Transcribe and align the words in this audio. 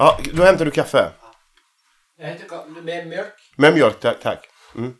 Ja, 0.00 0.20
då 0.34 0.42
hämtar 0.42 0.64
du 0.64 0.70
kaffe. 0.70 1.12
Med 2.84 3.06
mjölk? 3.06 3.34
Med 3.56 3.74
mjölk, 3.74 4.00
tack. 4.00 4.20
tack. 4.22 4.48
Mm. 4.76 4.94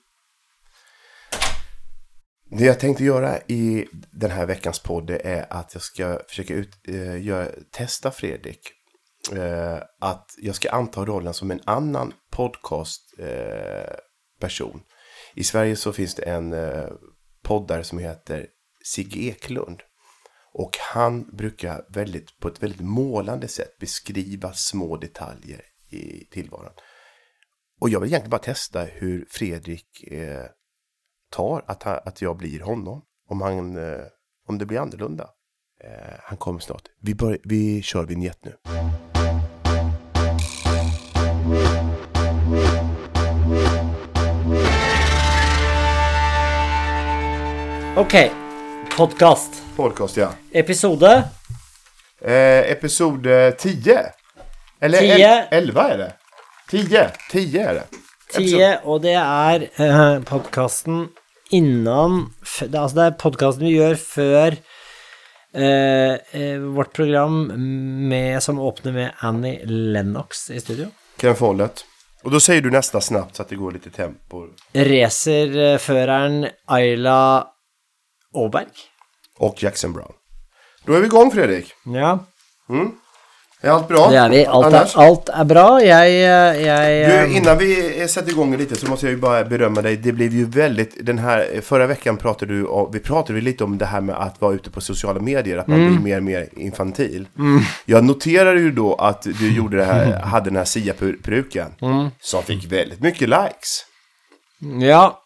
Det 2.50 2.64
jag 2.64 2.80
tänkte 2.80 3.04
göra 3.04 3.38
i 3.38 3.88
den 4.12 4.30
här 4.30 4.46
veckans 4.46 4.78
podd 4.78 5.10
är 5.10 5.52
att 5.52 5.74
jag 5.74 5.82
ska 5.82 6.20
försöka 6.28 6.54
ut, 6.54 6.88
eh, 6.88 7.26
göra, 7.26 7.48
testa 7.70 8.10
Fredrik. 8.10 8.60
Eh, 9.32 9.78
att 10.00 10.26
jag 10.38 10.54
ska 10.54 10.70
anta 10.70 11.04
rollen 11.04 11.34
som 11.34 11.50
en 11.50 11.60
annan 11.64 12.12
podcastperson. 12.32 14.74
Eh. 14.74 14.80
I 15.34 15.44
Sverige 15.44 15.76
så 15.76 15.92
finns 15.92 16.14
det 16.14 16.22
en 16.22 16.52
eh, 16.52 16.88
poddare 17.44 17.84
som 17.84 17.98
heter 17.98 18.46
Sigge 18.84 19.20
Eklund. 19.20 19.82
Och 20.52 20.76
han 20.80 21.36
brukar 21.36 21.84
väldigt, 21.88 22.38
på 22.40 22.48
ett 22.48 22.62
väldigt 22.62 22.80
målande 22.80 23.48
sätt 23.48 23.78
beskriva 23.78 24.52
små 24.52 24.96
detaljer 24.96 25.62
i 25.90 26.24
tillvaron. 26.30 26.72
Och 27.80 27.88
jag 27.88 28.00
vill 28.00 28.08
egentligen 28.08 28.30
bara 28.30 28.40
testa 28.40 28.84
hur 28.84 29.26
Fredrik 29.30 30.02
eh, 30.12 30.46
tar 31.30 31.64
att, 31.66 31.86
att 31.86 32.22
jag 32.22 32.36
blir 32.36 32.60
honom. 32.60 33.02
Om, 33.28 33.40
han, 33.40 33.76
eh, 33.76 34.06
om 34.48 34.58
det 34.58 34.66
blir 34.66 34.78
annorlunda. 34.78 35.30
Eh, 35.84 36.14
han 36.22 36.38
kommer 36.38 36.60
snart. 36.60 36.82
Vi, 37.00 37.14
bör, 37.14 37.38
vi 37.44 37.82
kör 37.82 38.04
vignett 38.04 38.44
nu. 38.44 38.56
Okej. 47.96 48.32
Podcast. 48.96 49.69
Podcast 49.80 50.16
ja. 50.16 50.32
Episode? 50.52 51.22
Eh, 52.24 52.70
episod 52.72 53.26
eh, 53.26 53.50
10. 53.50 53.98
Eller 54.80 54.98
10. 54.98 55.46
11 55.50 55.88
är 55.88 55.98
det. 55.98 56.12
10. 56.70 57.10
10 57.30 57.62
är 57.62 57.74
det. 57.74 57.84
10, 58.34 58.78
og 58.84 59.00
det 59.00 59.14
er 59.16 59.64
eh, 59.80 60.20
podkasten 60.28 61.08
innan 61.50 62.26
det, 62.60 62.76
Altså, 62.76 62.98
det 62.98 63.06
er 63.06 63.16
podkasten 63.24 63.64
vi 63.70 63.72
gjør 63.78 63.96
før 64.02 64.58
eh, 65.54 66.20
eh, 66.36 66.60
vårt 66.76 66.92
program 66.92 67.40
med, 68.12 68.42
som 68.42 68.60
åpner 68.60 68.92
med 68.92 69.24
Annie 69.24 69.64
Lennox 69.64 70.50
i 70.50 70.60
studio. 70.60 70.90
Ken 71.16 71.36
Follett. 71.36 71.86
Och 72.22 72.30
då 72.30 72.40
säger 72.40 72.60
du 72.60 72.70
nästa 72.70 73.00
snabbt 73.00 73.36
så 73.36 73.42
att 73.42 73.48
det 73.48 73.56
går 73.56 73.72
lite 73.72 73.90
tempo. 73.90 74.46
Racerføreren 74.74 76.48
Ayla 76.66 77.46
Aaberg. 78.34 78.89
Och 79.40 79.62
Jackson 79.62 79.92
Brown. 79.92 80.12
Då 80.86 80.92
är 80.94 81.00
vi 81.00 81.06
igång 81.06 81.30
Fredrik. 81.30 81.72
Ja, 81.84 82.24
Är 83.62 83.70
allt 83.70 83.88
bra? 83.88 84.08
det 84.10 84.16
er 84.16 84.28
vi. 84.30 84.46
Annars? 84.46 84.94
er, 84.96 85.00
alt 85.00 85.28
er 85.28 85.44
bra. 85.44 85.80
Jeg, 85.84 86.08
eh, 86.12 86.62
jeg 86.66 87.08
Du, 87.08 87.14
eh, 87.14 87.36
innan 87.36 87.58
vi 87.58 88.08
sätter 88.08 88.30
igång 88.32 88.56
lite 88.56 88.76
så 88.76 88.86
måste 88.90 89.06
jag 89.06 89.10
ju 89.12 89.16
bara 89.20 89.44
berömma 89.44 89.82
dig. 89.82 89.96
Det 89.96 90.12
blev 90.12 90.32
ju 90.32 90.44
väldigt, 90.44 91.06
den 91.06 91.18
här, 91.18 91.60
förra 91.62 91.86
veckan 91.86 92.16
pratade 92.16 92.52
du 92.54 92.64
om, 92.66 92.90
vi 92.92 93.00
pratade 93.00 93.38
ju 93.38 93.44
lite 93.44 93.64
om 93.64 93.78
det 93.78 93.86
här 93.86 94.00
med 94.00 94.16
att 94.16 94.40
vara 94.40 94.54
ute 94.54 94.70
på 94.70 94.80
sociala 94.80 95.20
medier, 95.20 95.58
att 95.58 95.66
man 95.66 95.80
Mm. 95.80 95.92
blir 95.92 96.02
mer 96.02 96.16
och 96.16 96.22
mer 96.22 96.48
infantil. 96.56 97.28
Jag 97.84 98.04
noterade 98.04 98.60
ju 98.60 98.70
då 98.72 98.94
att 98.94 99.22
du 99.22 99.56
gjorde 99.56 99.76
det 99.76 99.84
här, 99.84 100.20
hade 100.32 100.50
den 100.50 100.56
här 100.56 100.64
Sia-peruken, 100.64 101.72
Mm. 101.82 102.08
som 102.20 102.42
fick 102.42 102.72
väldigt 102.72 103.00
mycket 103.00 103.28
likes. 103.28 103.84
Ja, 104.80 105.20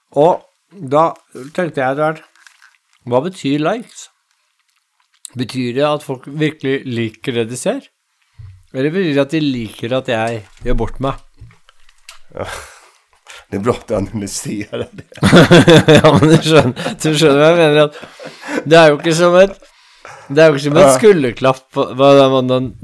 da 0.81 1.17
tenkte 1.55 1.81
jeg 1.81 1.91
etter 1.93 2.03
hvert 2.03 2.23
Hva 3.05 3.21
betyr 3.25 3.61
likes? 3.61 4.09
Betyr 5.37 5.75
det 5.77 5.85
at 5.85 6.05
folk 6.07 6.25
virkelig 6.27 6.85
liker 6.89 7.37
det 7.41 7.49
de 7.51 7.59
ser? 7.59 7.83
Eller 8.73 8.95
betyr 8.95 9.13
det 9.13 9.25
at 9.27 9.35
de 9.35 9.43
liker 9.45 9.97
at 9.99 10.09
jeg 10.09 10.41
gjør 10.65 10.79
bort 10.85 11.03
meg? 11.05 11.21
Det 13.51 13.57
är 13.57 13.61
bra 13.61 13.73
att 13.73 13.87
du 13.89 13.95
analyserar 13.95 14.87
det. 14.93 15.05
ja, 16.01 16.19
men 16.21 16.33
du 16.33 16.39
skjønner, 16.43 16.89
du 17.03 17.11
skjønner 17.13 17.39
hva 17.39 17.51
jeg 17.53 17.61
mener? 17.61 17.85
At 17.85 18.65
det 18.65 18.81
er 18.81 18.91
jo 18.91 18.99
ikke 18.99 19.15
som 19.21 19.37
et 19.43 19.63
det 20.25 20.41
er 20.41 20.49
jo 20.49 20.57
ikke 20.57 20.65
som 20.65 20.77
et 20.81 20.95
skulderklapp 20.97 21.79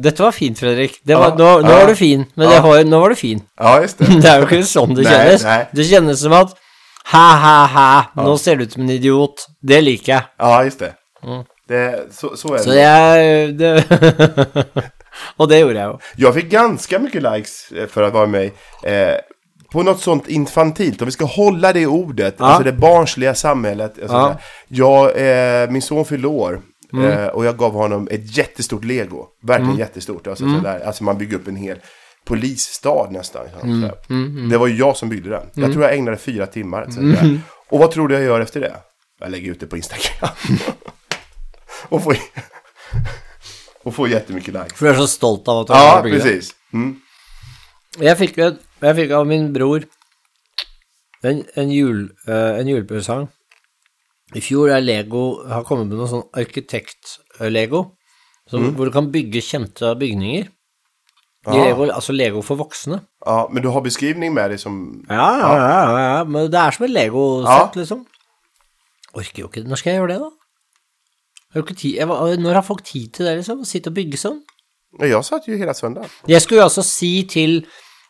Dette 0.04 0.20
var 0.22 0.34
fint, 0.36 0.58
Fredrik. 0.60 0.98
Det 1.08 1.16
var, 1.16 1.32
Ja, 1.32 1.38
nå, 1.40 1.52
nå 1.64 1.72
ja. 1.72 1.78
var 1.80 1.88
du 1.88 1.96
fin. 1.96 2.26
Men 2.36 2.52
det 2.52 2.58
var, 2.66 2.82
nå 2.84 3.00
var 3.00 3.14
du 3.14 3.16
fin. 3.16 3.40
Ja, 3.56 3.78
just 3.80 3.98
det. 3.98 4.10
Det 4.22 4.28
er 4.28 4.42
jo 4.42 4.48
ikke 4.50 4.60
sånn 4.68 4.92
det 4.98 5.06
kjennes. 5.08 5.46
Det 5.72 5.86
kjennes 5.88 6.20
som 6.20 6.36
at 6.36 6.52
Hæ, 7.12 7.26
hæ, 7.42 7.66
hæ, 7.74 8.22
nå 8.24 8.36
ser 8.38 8.54
du 8.54 8.62
ut 8.64 8.72
som 8.72 8.82
en 8.82 8.90
idiot. 8.90 9.46
Det 9.68 9.80
liker 9.84 10.12
jeg. 10.12 10.22
Ja, 10.38 10.64
just 10.64 10.78
det. 10.78 10.92
det 11.68 12.06
så, 12.12 12.36
så 12.36 12.48
är 12.48 12.52
det. 12.58 12.64
Så 12.64 12.72
jeg 12.72 13.58
det, 13.58 14.64
Og 15.38 15.48
det 15.48 15.58
gjorde 15.60 15.78
jeg 15.80 15.86
jo. 15.88 15.98
Jag 16.16 16.34
fick 16.34 16.50
ganska 16.50 16.98
mycket 16.98 17.22
likes 17.22 17.72
eh, 17.72 17.86
för 17.86 18.02
att 18.02 18.12
vara 18.12 18.26
med 18.26 18.50
eh, 18.84 19.14
på 19.72 19.82
något 19.82 20.00
sånt 20.00 20.28
infantilt. 20.28 21.02
Om 21.02 21.06
vi 21.06 21.12
ska 21.12 21.24
hålla 21.24 21.72
det 21.72 21.86
ordet, 21.86 22.34
Ja. 22.38 22.44
alltså 22.44 22.62
det 22.64 22.72
barnsliga 22.72 23.34
samhället. 23.34 23.98
Alltså 24.02 24.16
Ja. 24.16 24.26
Mm. 24.26 24.38
Jag, 24.68 25.62
eh, 25.62 25.70
min 25.70 25.82
son 25.82 26.04
fyllde 26.04 26.28
år. 26.28 26.60
Eh, 27.04 27.26
och 27.26 27.44
jag 27.44 27.56
gav 27.56 27.72
honom 27.72 28.08
ett 28.10 28.36
jättestort 28.36 28.84
lego. 28.84 29.26
Verkligen 29.42 29.76
jättestort. 29.78 30.26
Alltså, 30.26 30.44
Mm. 30.44 30.66
alltså 30.86 31.04
man 31.04 31.18
bygger 31.18 31.36
upp 31.36 31.48
en 31.48 31.56
hel 31.56 31.76
polisstad 32.30 33.10
nästan. 33.12 33.46
Mm. 33.62 33.80
sådär. 33.82 34.48
Det 34.50 34.58
var 34.58 34.66
ju 34.66 34.76
jag 34.76 34.96
som 34.96 35.08
byggde 35.08 35.30
den. 35.30 35.46
Jag 35.54 35.72
tror 35.72 35.84
jag 35.84 35.94
ägnade 35.94 36.16
fyra 36.16 36.46
timmar. 36.46 36.82
Mm. 36.98 37.38
Och 37.68 37.78
vad 37.78 37.90
tror 37.90 38.08
du 38.08 38.14
jag 38.14 38.24
gör 38.24 38.40
efter 38.40 38.60
det? 38.60 38.76
Jag 39.20 39.30
lägger 39.30 39.50
ut 39.52 39.60
det 39.60 39.66
på 39.66 39.76
Instagram. 39.76 40.34
och, 41.88 42.02
får, 42.02 42.16
och 43.82 43.94
får 43.94 44.08
jättemycket 44.08 44.54
likes. 44.54 44.72
For 44.78 44.86
du 44.86 44.92
er 44.92 44.96
så 44.96 45.06
stolt 45.06 45.48
av 45.48 45.58
at 45.60 45.66
du 45.66 45.72
har 45.72 45.86
Ja, 45.96 46.02
det. 46.02 46.10
precis. 46.10 46.54
Mm. 46.72 47.00
Jeg 48.00 48.16
fikk, 48.18 48.36
jo- 48.38 48.56
jeg 48.80 48.96
fikk 48.96 49.10
av 49.18 49.26
min 49.26 49.52
bror 49.52 49.84
en, 51.22 51.42
en, 51.54 51.70
jul, 51.74 52.04
eh, 52.28 52.58
en 52.60 52.68
julepresang. 52.70 53.26
I 54.34 54.40
fjor 54.40 54.70
er 54.70 54.80
Lego 54.80 55.24
har 55.50 55.64
kommet 55.66 55.88
med 55.90 55.98
noe 55.98 56.06
sånn 56.08 56.22
arkitekt-Lego, 56.38 57.80
som- 58.50 58.70
hvor 58.76 58.86
du 58.86 58.92
kan 58.94 59.10
bygge 59.12 59.42
kjente 59.42 59.90
bygninger. 59.98 60.48
Ja. 61.46 61.52
Lego, 61.56 61.86
altså 61.88 62.12
Lego 62.12 62.42
for 62.44 62.56
voksne. 62.60 62.98
Ja, 63.26 63.46
men 63.48 63.62
du 63.64 63.70
har 63.72 63.80
beskrivning 63.80 64.34
med 64.36 64.50
dig 64.52 64.58
som... 64.60 64.74
Ja, 65.08 65.28
ja, 65.40 65.52
ja, 65.56 66.00
ja, 66.18 66.24
men 66.28 66.50
det 66.52 66.58
er 66.60 66.70
som 66.76 66.84
et 66.84 66.90
Lego-sett, 66.92 67.74
Ja. 67.76 67.80
liksom. 67.80 68.02
Orker 69.16 69.40
jo 69.42 69.48
ikke 69.48 69.62
Når 69.66 69.76
skal 69.80 69.90
jeg 69.94 70.00
gjøre 70.02 70.12
det? 70.18 70.18
Jeg 71.50 71.56
har 71.56 71.62
ikke 71.64 71.78
tid. 71.80 71.96
Når 72.44 72.54
har 72.54 72.62
folk 72.62 72.84
tid 72.84 73.08
til 73.16 73.26
det, 73.26 73.38
liksom? 73.40 73.62
Å 73.64 73.66
sitte 73.66 73.88
og 73.90 73.96
bygge 73.96 74.20
sånn? 74.20 74.42
Ja, 75.00 75.06
Jag 75.06 75.24
satt 75.24 75.48
ju 75.48 75.56
hela 75.56 75.72
söndagen. 75.74 76.10
Jeg 76.28 76.42
skulle 76.42 76.60
jo 76.60 76.64
altså 76.68 76.82
si 76.84 77.24
til 77.24 77.64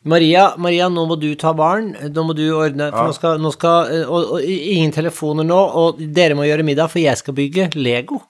Maria, 0.04 0.54
Maria, 0.56 0.88
nå 0.88 1.06
må 1.06 1.16
du 1.20 1.34
ta 1.36 1.52
barn, 1.52 1.92
nå 1.94 2.22
må 2.24 2.34
du 2.34 2.46
ordne, 2.56 2.90
for 2.90 3.06
nå 3.06 3.14
skal, 3.14 3.38
nå 3.38 3.50
skal 3.52 4.06
og, 4.08 4.30
og 4.32 4.42
ingen 4.42 4.90
telefoner 4.92 5.44
nå, 5.44 5.58
og 5.76 5.98
dere 6.00 6.34
må 6.34 6.46
gjøre 6.48 6.64
middag, 6.64 6.88
for 6.90 6.98
jeg 6.98 7.16
skal 7.20 7.34
bygge 7.36 7.70
Lego. 7.76 8.22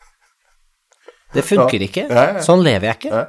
Det 1.34 1.44
funker 1.46 1.78
Ja. 1.96 2.08
nei. 2.08 2.40
Sånn 2.42 2.64
lever 2.64 2.88
jeg 2.90 2.96
ikke. 3.04 3.26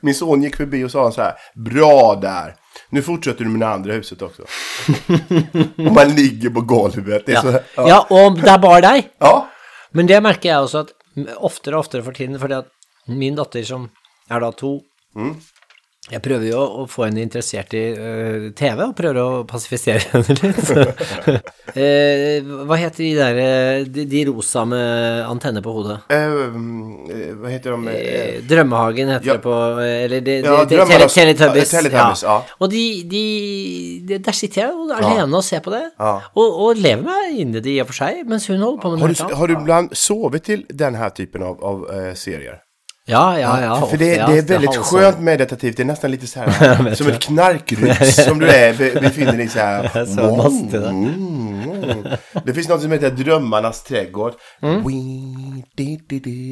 Min 0.00 0.14
son 0.14 0.42
gick 0.42 0.56
förbi 0.56 0.84
och 0.84 0.90
sa 0.90 1.12
så 1.12 1.22
här, 1.22 1.34
bra 1.54 2.14
där. 2.22 2.54
Nu 2.90 3.02
fortsätter 3.02 3.44
du 3.44 3.50
med 3.50 3.60
det 3.60 3.68
andra 3.68 3.92
huset 3.92 4.22
också. 4.22 4.42
och 5.86 5.92
man 5.92 6.08
ligger 6.14 6.50
på 6.50 6.60
golvet. 6.60 7.26
Det 7.26 7.32
är 7.32 7.34
Ja. 7.34 7.42
så, 7.42 7.52
ja. 7.76 7.88
ja. 7.88 8.06
og 8.10 8.36
det 8.40 8.50
er 8.50 8.58
bare 8.58 8.80
deg. 8.80 9.10
ja. 9.18 9.46
Men 9.92 10.06
det 10.06 10.20
merker 10.22 10.48
jeg 10.48 10.60
også 10.62 10.78
at 10.84 10.90
oftere 11.36 11.74
og 11.74 11.80
oftere 11.84 12.02
for 12.06 12.12
tiden, 12.14 12.38
fordi 12.38 12.54
at 12.54 12.66
min 13.08 13.34
datter 13.34 13.62
som 13.66 13.88
er 14.30 14.40
da 14.40 14.50
to 14.52 14.76
Jeg 16.10 16.22
prøver 16.24 16.48
jo 16.50 16.60
å 16.82 16.86
få 16.90 17.04
henne 17.06 17.22
interessert 17.22 17.74
i 17.78 17.82
øh, 17.94 18.48
TV, 18.58 18.80
og 18.88 18.96
prøver 18.98 19.20
å 19.22 19.44
pasifisere 19.46 20.02
henne 20.12 20.38
litt. 20.42 21.40
Eh, 21.70 22.40
hva 22.66 22.74
heter 22.80 22.98
de 23.04 23.10
der 23.14 23.36
eh, 23.38 23.84
de, 23.86 24.02
de 24.10 24.24
rosa 24.26 24.64
med 24.66 25.20
antenne 25.30 25.60
på 25.62 25.70
hodet? 25.70 26.00
Eh, 26.10 26.24
eh, 26.24 27.28
vad 27.38 27.52
heter 27.52 27.76
de? 27.76 27.92
Eh, 27.92 27.98
Eh, 28.10 28.40
Drømmehagen 28.42 29.12
heter 29.12 29.28
Ja. 29.28 29.36
det 29.36 29.42
på 29.44 29.52
eh, 29.78 30.04
Eller 30.08 30.20
det, 30.26 30.34
Ja, 30.42 30.64
det, 30.64 30.72
Drømmehagen- 30.74 31.12
tele, 31.14 31.34
Teletubbies. 31.36 31.72
ja, 31.72 31.78
Teletubbies, 31.84 32.22
ja. 32.26 32.34
Og 32.58 32.70
de, 32.72 32.82
de, 33.12 33.22
de 34.08 34.18
Der 34.18 34.32
sitter 34.34 34.62
jeg 34.64 34.72
jo 34.74 34.88
alene 34.98 35.36
og 35.38 35.44
ser 35.46 35.62
på 35.62 35.70
det, 35.70 35.84
Ja. 36.00 36.16
og, 36.34 36.58
og 36.66 36.76
lever 36.82 37.04
meg 37.06 37.38
inn 37.38 37.54
i 37.54 37.60
det 37.62 37.76
i 37.76 37.78
og 37.84 37.86
for 37.92 38.00
seg, 38.02 38.24
mens 38.26 38.48
hun 38.50 38.58
holder 38.58 38.82
på 38.82 38.90
med 38.90 38.98
har, 39.04 39.06
noe 39.06 39.14
du, 39.14 39.22
helt 39.22 39.38
har 39.38 39.46
annet. 39.46 39.56
du 39.56 39.62
ibland 39.62 39.96
sovit 39.96 40.44
till 40.50 40.66
den 40.68 40.94
här 40.98 41.10
typen 41.10 41.42
av, 41.42 41.62
av 41.64 41.86
eh, 41.94 42.14
serier? 42.14 42.58
Ja, 43.06 43.38
ja, 43.38 43.62
ja. 43.62 43.86
För 43.86 43.96
det, 43.96 44.04
det 44.14 44.38
är 44.38 44.42
väldigt 44.42 44.70
skönt 44.76 45.20
meditativt. 45.20 45.76
Det 45.76 45.82
är 45.82 45.84
nästan 45.84 46.10
lite 46.10 46.26
så 46.26 46.40
här 46.40 46.94
som 46.94 47.06
ett 47.06 47.20
knarkrus 47.22 48.24
som 48.24 48.38
du 48.38 48.48
är, 48.48 48.74
be- 48.74 49.00
befinner 49.00 49.36
dig 49.36 49.48
så 49.48 49.58
här. 49.58 49.82
Måste 50.36 50.78
det. 50.78 50.88
Mm. 50.88 52.02
Det 52.44 52.54
finns 52.54 52.68
något 52.68 52.82
som 52.82 52.92
heter 52.92 53.10
Drömmarnas 53.10 53.82
trädgård. 53.82 54.32
Mm. 54.62 54.84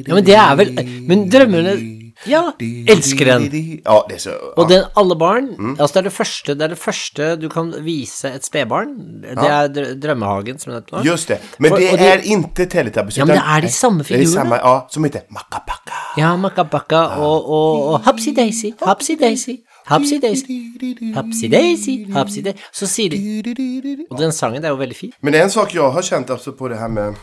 Ja, 0.07 0.15
men 0.15 0.23
det 0.25 0.33
är 0.33 0.55
väl- 0.55 0.73
men 1.07 1.29
drömmarna- 1.29 2.08
Ja, 2.27 2.51
Di, 2.59 2.85
elsker 2.91 3.25
den. 3.25 3.41
di, 3.41 3.49
di. 3.49 3.81
Ja, 3.85 4.05
det 4.09 4.15
är 4.15 4.19
så... 4.19 4.29
Og 4.57 4.71
ja. 4.71 4.75
den, 4.75 4.83
alle 4.95 5.15
barn, 5.15 5.47
Mm. 5.57 5.75
altså 5.79 5.93
det 5.93 5.97
er 5.99 6.09
det 6.09 6.13
første, 6.13 6.53
det 6.55 6.61
er 6.61 6.67
det 6.67 6.77
første 6.77 7.35
du 7.41 7.49
kan 7.49 7.73
vise 7.85 8.27
et 8.35 8.45
spedbarn. 8.45 8.87
Det 9.21 9.37
er 9.49 9.67
drø- 9.67 9.99
Drømmehagen, 9.99 10.59
som 10.59 10.73
det 10.73 10.83
heter. 10.83 11.03
Just 11.11 11.27
det. 11.27 11.37
Men 11.59 11.71
For- 11.71 11.77
det 11.79 11.91
det- 11.99 12.07
är 12.13 12.21
inte 12.25 12.65
Teletubbies. 12.65 13.17
Ja, 13.17 13.25
men 13.25 13.35
det 13.35 13.43
är 13.47 13.61
de 13.61 13.69
samma 13.69 13.97
Det 13.97 14.03
är 14.03 14.17
figurerna. 14.17 14.31
samma, 14.43 14.55
ja, 14.57 14.87
som 14.89 15.03
heter 15.03 15.21
Makapaka. 15.29 15.93
Ja, 16.17 16.35
Makabaka 16.37 17.01
og, 17.17 17.49
og, 17.49 17.87
og 17.93 17.99
Hapsi 18.01 18.31
Daisy, 18.35 18.71
Hapsi 18.81 19.15
Daisy, 19.15 19.55
Hapsi 19.85 20.17
Daisy, 20.19 21.13
Hapsi 21.15 21.47
Daisy, 21.47 22.05
Hapsi 22.13 22.41
Daisy. 22.41 22.57
Så 22.71 22.87
sier 22.87 23.09
de 23.09 24.05
Og 24.11 24.17
den 24.19 24.31
sangen 24.31 24.63
er 24.65 24.69
jo 24.69 24.75
veldig 24.75 24.95
fin. 24.97 25.11
Men 25.21 25.33
det 25.33 25.39
är 25.39 25.43
en 25.43 25.51
sak 25.51 25.73
jag 25.75 25.89
har 25.91 26.01
känt 26.01 26.29
alltså 26.29 26.51
på 26.51 26.67
det 26.67 26.75
här 26.75 26.87
med 26.89 27.15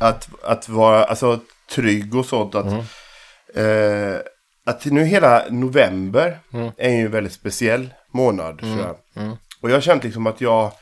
att, 0.00 0.28
att 0.44 0.68
vara 0.68 1.04
alltså, 1.04 1.40
trygg 1.70 2.14
och 2.14 2.26
sånt. 2.26 2.54
Att, 2.54 2.66
Mm. 2.66 2.82
Eh, 3.54 4.16
att 4.66 4.84
nu 4.84 5.04
hela 5.04 5.44
november 5.50 6.38
Mm. 6.52 6.70
är 6.76 6.90
ju 6.90 7.04
en 7.04 7.10
väldigt 7.10 7.32
speciell 7.32 7.88
månad. 8.12 8.58
tror 8.58 8.78
jag. 8.78 8.96
Och 9.62 9.70
jag 9.70 9.76
har 9.76 9.80
känt 9.80 10.04
liksom 10.04 10.26
att 10.26 10.40
jag 10.40 10.72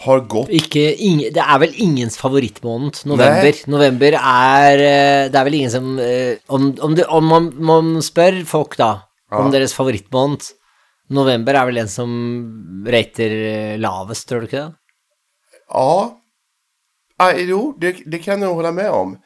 har 0.00 0.20
gått 0.20 0.48
Ikke, 0.48 0.94
ingen, 0.94 1.32
det 1.34 1.40
er 1.42 1.58
vel 1.58 1.72
ingens 1.74 2.18
favorittmåned, 2.18 2.94
november. 3.04 3.42
Nei. 3.42 3.64
November 3.66 4.12
er 4.14 4.78
eh, 4.78 5.30
Det 5.30 5.38
er 5.40 5.44
vel 5.44 5.54
ingen 5.54 5.70
som 5.70 5.98
eh, 5.98 6.36
Om, 6.46 6.76
om, 6.80 6.94
det, 6.94 7.04
om 7.06 7.24
man, 7.26 7.52
man 7.58 8.02
spør 8.02 8.44
folk, 8.46 8.76
da, 8.78 9.00
om 9.32 9.50
deres 9.50 9.74
favorittmåned 9.74 10.52
November 11.10 11.54
er 11.54 11.66
vel 11.66 11.74
den 11.80 11.88
som 11.88 12.10
rater 12.86 13.30
eh, 13.32 13.78
lavest, 13.80 14.28
tror 14.28 14.40
du 14.40 14.46
ikke 14.46 14.62
det? 14.68 14.74
Ja, 15.72 16.10
ah, 17.18 17.32
jo, 17.32 17.74
det, 17.80 17.96
det 18.06 18.18
kan 18.22 18.38
jag 18.40 18.46
nog 18.46 18.56
hålla 18.56 18.72
med 18.72 18.90
om. 18.90 19.16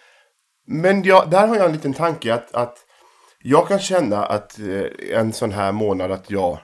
Men 0.66 1.02
jag, 1.02 1.30
där 1.30 1.46
har 1.46 1.56
jag 1.56 1.66
en 1.66 1.72
liten 1.72 1.94
tanke 1.94 2.34
att, 2.34 2.54
att 2.54 2.78
jag 3.38 3.68
kan 3.68 3.78
känna 3.78 4.26
att 4.26 4.58
eh, 4.58 5.18
en 5.18 5.32
sån 5.32 5.52
här 5.52 5.72
månad 5.72 6.12
att 6.12 6.30
jag 6.30 6.58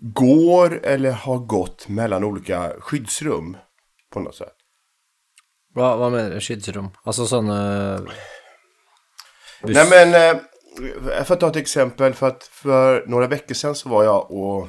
går 0.00 0.80
eller 0.86 1.10
har 1.10 1.38
gått 1.38 1.88
mellan 1.88 2.24
olika 2.24 2.72
skyddsrum 2.80 3.56
på 4.12 4.20
något 4.20 4.34
sätt. 4.34 4.54
Hva, 5.74 5.96
hva 5.96 6.10
mener 6.10 6.30
du? 6.30 6.40
Skyddsrom? 6.40 6.90
Altså 7.04 7.26
sånne 7.26 7.56
Buss. 9.62 9.74
Nej 9.74 9.86
men, 9.90 10.14
eh, 10.14 11.24
för 11.24 11.34
att 11.34 11.40
ta 11.40 11.48
ett 11.48 11.56
exempel, 11.56 12.14
för 12.14 12.28
att 12.28 12.42
för 12.42 13.04
några 13.06 13.26
veckor 13.26 13.54
sedan 13.54 13.74
så 13.74 13.88
var 13.88 14.04
jag 14.04 14.30
och 14.30 14.68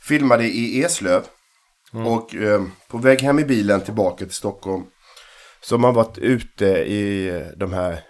filmade 0.00 0.44
i 0.44 0.82
Eslöv. 0.82 1.22
Och 1.92 2.34
eh, 2.34 2.62
på 2.88 2.98
väg 2.98 3.22
hem 3.22 3.38
i 3.38 3.44
bilen 3.44 3.80
tillbaka 3.80 4.24
till 4.24 4.34
Stockholm 4.34 4.84
så 5.64 5.78
har 5.78 5.92
varit 5.92 6.18
ute 6.18 6.66
i 6.66 7.30
de 7.56 7.72
här 7.72 8.00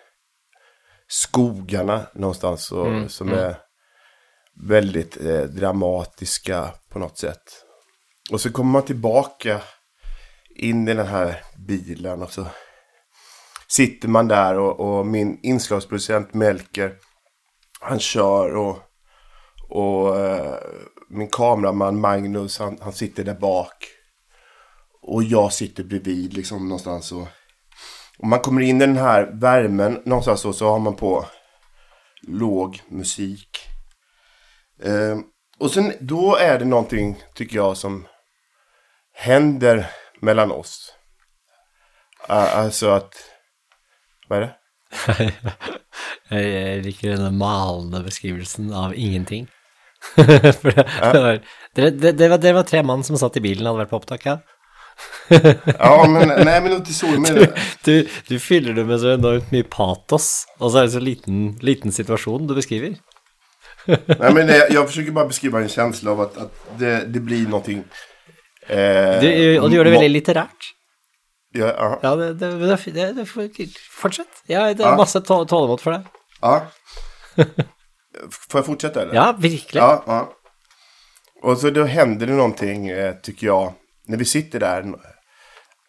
skogarna 1.09 2.06
någonstans 2.15 2.73
och, 2.73 3.11
som 3.11 3.29
är 3.29 3.56
väldigt 4.69 5.17
eh, 5.17 5.43
dramatiska 5.43 6.75
på 6.91 6.99
något 6.99 7.19
sätt. 7.19 7.43
Och 8.31 8.41
så 8.41 8.53
kommer 8.53 8.73
man 8.73 8.85
tillbaka 8.85 9.61
in 10.56 10.89
i 10.89 10.95
den 10.95 11.06
här 11.06 11.43
bilen 11.67 12.23
och 12.23 12.33
så 12.33 12.47
sitter 13.69 14.09
man 14.09 14.29
där 14.29 14.59
och, 14.59 14.81
och 14.81 15.06
min 15.06 15.41
inslagsproducent 15.43 16.35
Melker 16.35 16.95
han 17.81 18.01
kör 18.01 18.56
och, 18.56 18.79
och 19.69 20.21
eh, 20.21 20.55
min 21.09 21.29
kameraman 21.29 22.01
Magnus 22.01 22.59
han, 22.59 22.79
han 22.81 22.93
sitter 22.93 23.25
där 23.25 23.35
bak. 23.35 23.89
Och 25.03 25.23
jag 25.23 25.53
sitter 25.53 25.85
bredvid 25.85 26.35
liksom 26.35 26.69
någonstans 26.69 27.12
och, 27.12 27.29
och 28.19 28.27
man 28.27 28.41
kommer 28.41 28.61
in 28.61 28.77
i 28.77 28.87
den 28.87 28.97
här 28.97 29.31
värmen 29.33 30.03
någonstans 30.05 30.45
och 30.45 30.55
så 30.55 30.69
har 30.69 30.79
man 30.79 30.97
på 30.97 31.27
låg 32.23 32.83
musik. 32.89 33.49
Eh, 34.83 35.19
och 35.59 35.71
sen 35.71 35.93
då 36.01 36.37
är 36.37 36.59
det 36.59 36.65
någonting 36.65 37.23
tycker 37.35 37.57
jag 37.57 37.77
som 37.77 38.07
händer 39.13 39.87
mellan 40.21 40.51
oss. 40.51 40.95
Alltså 42.29 42.89
att, 42.91 43.15
vad 44.29 44.39
är 44.39 44.43
det? 44.43 44.55
Jeg 46.31 46.85
liker 46.85 47.13
denne 47.13 47.31
malende 47.31 48.01
beskrivelsen 48.05 48.73
av 48.73 48.95
ingenting. 48.95 49.49
Det, 50.17 51.21
var, 51.21 51.41
det, 51.75 51.91
det, 51.91 52.13
det, 52.13 52.29
var, 52.29 52.39
det 52.39 52.53
var 52.53 52.63
tre 52.63 52.83
mann 52.83 53.05
som 53.05 53.19
satt 53.19 53.37
i 53.37 53.41
bilen 53.41 53.67
og 53.67 53.73
hadde 53.73 53.85
vært 53.85 53.93
på 53.93 53.97
opptak, 53.97 54.27
ja. 54.27 54.39
Ja 55.79 56.06
men 56.08 56.29
nej 56.44 56.61
men 56.62 56.73
inte 56.73 56.93
så. 56.93 57.06
Men, 57.06 57.46
Du, 57.85 58.08
du 58.29 58.38
fyller 58.38 58.73
det 58.75 58.85
med 58.85 59.00
så 59.00 59.14
enormt 59.14 59.50
mye 59.52 59.64
patos, 59.64 60.46
og 60.58 60.70
så 60.73 60.79
er 60.79 60.82
det 60.88 60.93
så 60.94 61.00
liten, 61.02 61.58
liten 61.62 61.93
situasjon 61.93 62.46
du 62.46 62.55
beskriver. 62.55 62.94
nej 63.87 64.32
men 64.35 64.46
det, 64.46 64.69
jag 64.70 64.87
försöker 64.88 65.12
bara 65.12 65.26
beskriva 65.26 65.61
en 65.61 65.69
känsla 65.69 66.11
av 66.11 66.20
att, 66.20 66.37
att 66.37 66.52
det, 66.79 67.05
det 67.06 67.20
blir 67.20 67.44
någonting. 67.49 67.85
Eh, 68.69 69.20
Du, 69.20 69.58
og 69.61 69.70
du 69.70 69.76
gjør 69.76 69.85
det 69.85 69.96
veldig 69.99 70.11
litterært. 70.14 70.70
Ja, 71.55 71.67
ja, 71.79 71.99
Ja, 72.02 72.17
det, 72.17 72.35
det, 72.35 72.49
det, 72.58 72.79
det, 72.94 73.12
det 73.12 73.26
får- 73.26 73.50
Fortsett. 74.00 74.43
Ja, 74.46 74.64
det 74.75 74.81
er 74.85 74.88
Ja. 74.91 74.96
masse 74.96 75.20
tå- 75.20 75.44
tålmod 75.49 75.81
for 75.81 75.93
deg. 75.93 76.06
ja. 76.43 76.61
Får 78.50 78.58
jag 78.58 78.67
fortsätta 78.67 79.02
eller? 79.02 79.14
Ja, 79.14 79.35
virkelig. 79.38 79.81
Ja, 79.81 80.05
ja. 80.06 80.32
Och 81.43 81.58
så 81.58 81.70
då 81.70 81.85
händer 81.85 82.26
det 82.26 82.32
någonting, 82.32 82.88
eh, 82.88 83.14
tycker 83.23 83.46
jag, 83.46 83.73
när 84.06 84.17
vi 84.17 84.25
sitter 84.25 84.61
där. 84.61 84.95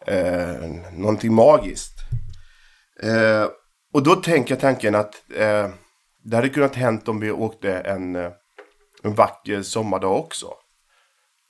Eh, 0.08 0.70
någonting 0.92 1.34
magiskt. 1.34 2.00
Eh, 3.04 3.48
och 3.94 4.04
då 4.04 4.16
tänker 4.16 4.54
jag 4.54 4.62
tanken 4.62 4.96
att 4.96 5.16
eh, 5.36 5.70
det 6.24 6.36
hade 6.36 6.50
kunnat 6.50 6.76
hänt 6.76 7.08
om 7.08 7.20
vi 7.20 7.32
åkte 7.32 7.74
en, 7.80 8.16
eh, 8.16 8.32
en 9.04 9.16
vacker 9.16 9.62
sommardag 9.62 10.20
också. 10.20 10.48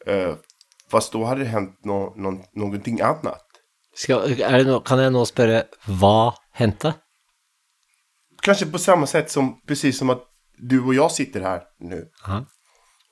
Eh, 0.06 0.36
fast 0.92 1.12
då 1.12 1.24
hade 1.24 1.44
det 1.44 1.48
hänt 1.48 1.80
nå 1.84 2.14
nå 2.16 2.44
någonting 2.54 3.02
annat. 3.02 3.42
Skal, 3.96 4.32
er 4.32 4.58
det 4.58 4.68
no, 4.68 4.82
kan 4.84 5.00
jeg 5.00 5.12
nå 5.16 5.22
spørre 5.26 5.62
hva 5.88 6.36
hendte? 6.52 6.94
Kanske 8.44 8.66
på 8.66 8.80
samma 8.80 9.08
sätt 9.08 9.32
som, 9.32 9.62
precis 9.68 9.98
som 9.98 10.10
att 10.10 10.24
du 10.58 10.82
och 10.84 10.94
jag 10.94 11.12
sitter 11.12 11.42
här 11.42 11.62
nu. 11.80 12.06
Aha. 12.26 12.46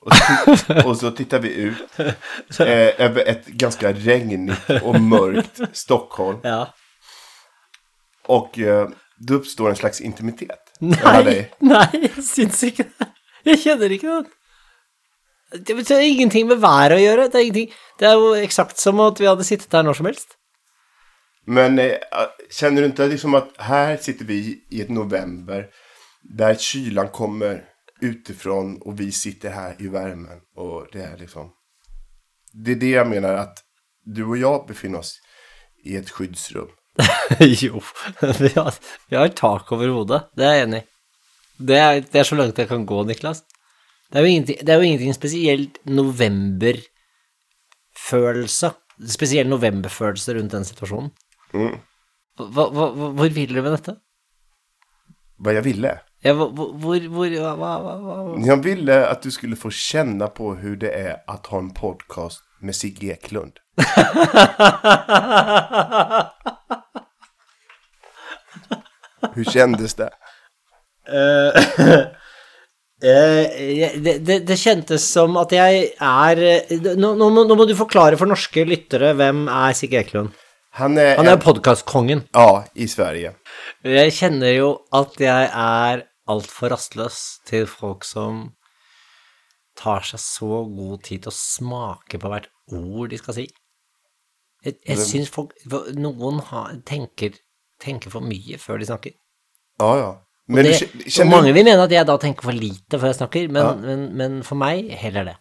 Och 0.04 0.16
så, 0.58 0.88
och 0.88 0.96
så 0.96 1.10
tittar 1.10 1.38
vi 1.38 1.54
ut 1.54 1.98
eh, 2.60 3.00
över 3.00 3.28
ett 3.28 3.46
ganska 3.46 3.92
regnigt 3.92 4.70
och 4.82 5.00
mörkt 5.00 5.60
Stockholm. 5.72 6.38
Ja. 6.42 6.74
Och 8.26 8.58
eh, 8.58 8.88
då 9.16 9.34
uppstår 9.34 9.70
en 9.70 9.76
slags 9.76 10.00
intimitet. 10.00 10.60
nei, 11.60 12.00
jeg 12.02 12.24
syns 12.26 12.62
ikke 12.66 12.84
det. 12.98 13.06
Jeg 13.46 13.60
kjenner 13.62 13.92
ikke 13.94 14.16
det. 14.16 15.74
Betyr 15.76 16.02
ingenting 16.02 16.48
med 16.50 16.58
været 16.60 16.96
å 16.96 17.00
gjøre. 17.00 17.28
Det 17.30 17.38
er, 17.38 17.44
ingenting. 17.46 17.76
det 18.00 18.12
jo 18.12 18.32
eksakt 18.34 18.80
som 18.80 19.00
at 19.04 19.20
vi 19.20 19.28
hadde 19.28 19.46
sittet 19.46 19.70
der 19.72 19.86
når 19.86 20.00
som 20.00 20.08
helst. 20.10 20.34
Men 21.46 21.78
eh, 21.78 21.96
känner 22.50 22.82
du 22.82 22.86
inte 22.86 23.06
liksom 23.06 23.34
att 23.34 23.52
här 23.58 23.96
sitter 23.96 24.24
vi 24.24 24.64
i 24.70 24.80
ett 24.80 24.88
november 24.88 25.66
där 26.22 26.54
kylan 26.54 27.08
kommer 27.08 27.64
utifrån 28.00 28.82
och 28.82 29.00
vi 29.00 29.12
sitter 29.12 29.50
här 29.50 29.76
i 29.78 29.88
värmen 29.88 30.40
och 30.56 30.86
det 30.92 31.02
är 31.02 31.18
liksom 31.18 31.50
det 32.52 32.72
är 32.72 32.76
det 32.76 32.90
jag 32.90 33.08
menar 33.08 33.34
att 33.34 33.58
du 34.04 34.24
och 34.24 34.38
jag 34.38 34.66
befinner 34.66 34.98
oss 34.98 35.20
i 35.84 35.96
ett 35.96 36.10
skyddsrum. 36.10 36.68
jo, 37.38 37.82
vi 38.20 38.48
har, 38.54 38.74
vi 39.08 39.16
har 39.16 39.28
tak 39.28 39.72
over 39.72 39.88
hodet. 39.88 40.22
Det 40.36 40.44
er 40.46 40.52
jeg 40.54 40.62
enig. 40.68 40.82
Det 41.58 41.78
er, 41.78 42.00
det 42.02 42.18
er 42.20 42.24
så 42.28 42.34
langt 42.38 42.58
jeg 42.58 42.68
kan 42.70 42.86
gå, 42.86 43.04
Niklas. 43.06 43.42
Det 44.10 44.18
er 44.18 44.22
jo 44.22 44.28
ingenting, 44.30 44.58
det 44.62 44.84
ingenting 44.84 45.14
spesielt 45.14 45.86
novemberfølelse. 45.86 48.70
Spesiell 49.10 49.48
novemberfølelse 49.50 50.34
rundt 50.38 50.52
den 50.54 50.64
situasjonen. 50.64 51.10
Mm. 51.54 51.78
Hva, 52.38 52.70
hva, 52.70 52.70
hva, 52.70 53.10
hvor 53.18 53.28
vil 53.34 53.54
du 53.54 53.62
med 53.62 53.72
dette? 53.74 53.96
Vad 55.38 55.54
jag 55.54 55.62
ville. 55.66 56.00
Ja, 56.24 56.32
hvor, 56.32 56.48
hvor, 56.56 56.96
hvor 57.12 57.28
hva, 57.28 57.52
hva, 57.60 57.72
hva, 57.84 57.94
hva? 58.00 58.40
Jag 58.46 58.56
ville 58.64 59.06
att 59.08 59.22
du 59.22 59.30
skulle 59.30 59.56
få 59.56 59.70
känna 59.70 60.26
på 60.28 60.54
hur 60.54 60.76
det 60.76 60.90
är 60.90 61.16
att 61.26 61.46
ha 61.46 61.58
en 61.58 61.70
podcast 61.70 62.40
med 62.60 62.76
Sigge 62.76 63.12
Eklund. 63.12 63.52
Hur 69.34 69.44
kändes 69.44 69.94
det? 69.94 70.10
Eh, 71.08 71.62
det, 73.00 74.18
det, 74.18 74.38
det 74.46 74.56
kjentes 74.60 75.06
som 75.12 75.36
at 75.40 75.52
jeg 75.52 75.90
er 76.00 76.42
eh, 76.44 76.72
nå, 76.96 77.14
nå, 77.18 77.28
må, 77.30 77.44
nå 77.48 77.54
må 77.58 77.66
du 77.68 77.74
forklare 77.78 78.16
for 78.20 78.26
norske 78.30 78.64
lyttere 78.68 79.14
hvem 79.18 79.46
er 79.50 79.72
Sigge 79.76 80.00
Eklund. 80.04 80.30
Han 80.74 80.98
är, 80.98 81.16
Han 81.16 81.26
er 81.28 81.36
en, 81.36 81.40
podkastkongen. 81.44 82.24
ja, 82.34 82.64
i 82.74 82.88
Sverige. 82.88 83.34
Jeg 83.84 84.12
kjenner 84.16 84.52
jo 84.56 84.70
at 84.92 85.20
jeg 85.22 85.50
er 85.52 86.02
altfor 86.30 86.72
rastløs 86.72 87.20
til 87.48 87.66
folk 87.68 88.04
som 88.08 88.54
tar 89.76 90.06
seg 90.06 90.22
så 90.22 90.62
god 90.70 91.02
tid 91.04 91.24
til 91.24 91.32
å 91.32 91.36
smake 91.36 92.20
på 92.22 92.30
hvert 92.30 92.50
ord 92.72 93.10
de 93.10 93.18
skal 93.20 93.38
si. 93.40 93.46
Jeg, 94.64 94.78
jeg 94.86 94.96
syns 95.02 95.32
folk 95.32 95.52
Noen 95.98 96.38
har, 96.48 96.76
tenker, 96.88 97.34
tenker 97.82 98.12
for 98.14 98.24
mye 98.24 98.56
før 98.60 98.80
de 98.80 98.88
snakker. 98.88 99.16
Ja, 99.80 99.90
ja. 100.00 100.12
Men 100.48 100.68
det, 100.68 100.76
kjenner 101.08 101.38
mange 101.38 101.52
vil 101.56 101.64
mene 101.64 101.84
at 101.84 101.92
jeg 101.92 102.06
da 102.08 102.16
tenker 102.20 102.44
for 102.48 102.56
lite 102.56 103.00
før 103.00 103.10
jeg 103.12 103.18
snakker, 103.20 103.48
men, 103.48 103.64
Ja. 103.64 103.74
men, 103.80 104.04
men 104.16 104.42
for 104.44 104.60
meg 104.60 104.90
heller 105.00 105.24
det. 105.24 105.36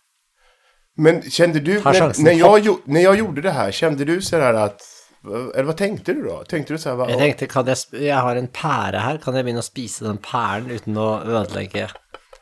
men 0.95 1.21
kände 1.21 1.59
du, 1.59 1.73
när, 1.73 2.23
när, 2.23 2.31
jag, 2.31 2.77
när 2.85 3.01
jag 3.01 3.17
gjorde 3.17 3.41
det 3.41 3.51
här, 3.51 3.71
kände 3.71 4.05
du 4.05 4.21
sådär 4.21 4.53
att, 4.53 4.81
eller 5.23 5.63
vad 5.63 5.77
tänkte 5.77 6.13
du 6.13 6.23
då? 6.23 6.43
Tänkte 6.43 6.73
du 6.73 6.77
så 6.77 6.89
här, 6.89 6.95
va, 6.95 7.09
Jeg 7.09 7.19
tenkte, 7.19 7.47
kan 7.47 7.65
jeg, 7.67 7.75
sp- 7.75 7.99
jeg 8.01 8.17
har 8.17 8.35
en 8.35 8.47
pære 8.47 8.99
her, 8.99 9.17
kan 9.23 9.33
begynne 9.33 9.59
å 9.63 9.63
spise 9.65 10.03
den 10.03 10.17
pæren 10.17 10.67
uten 10.71 10.97
å 10.99 11.21
ødelegge? 11.23 11.87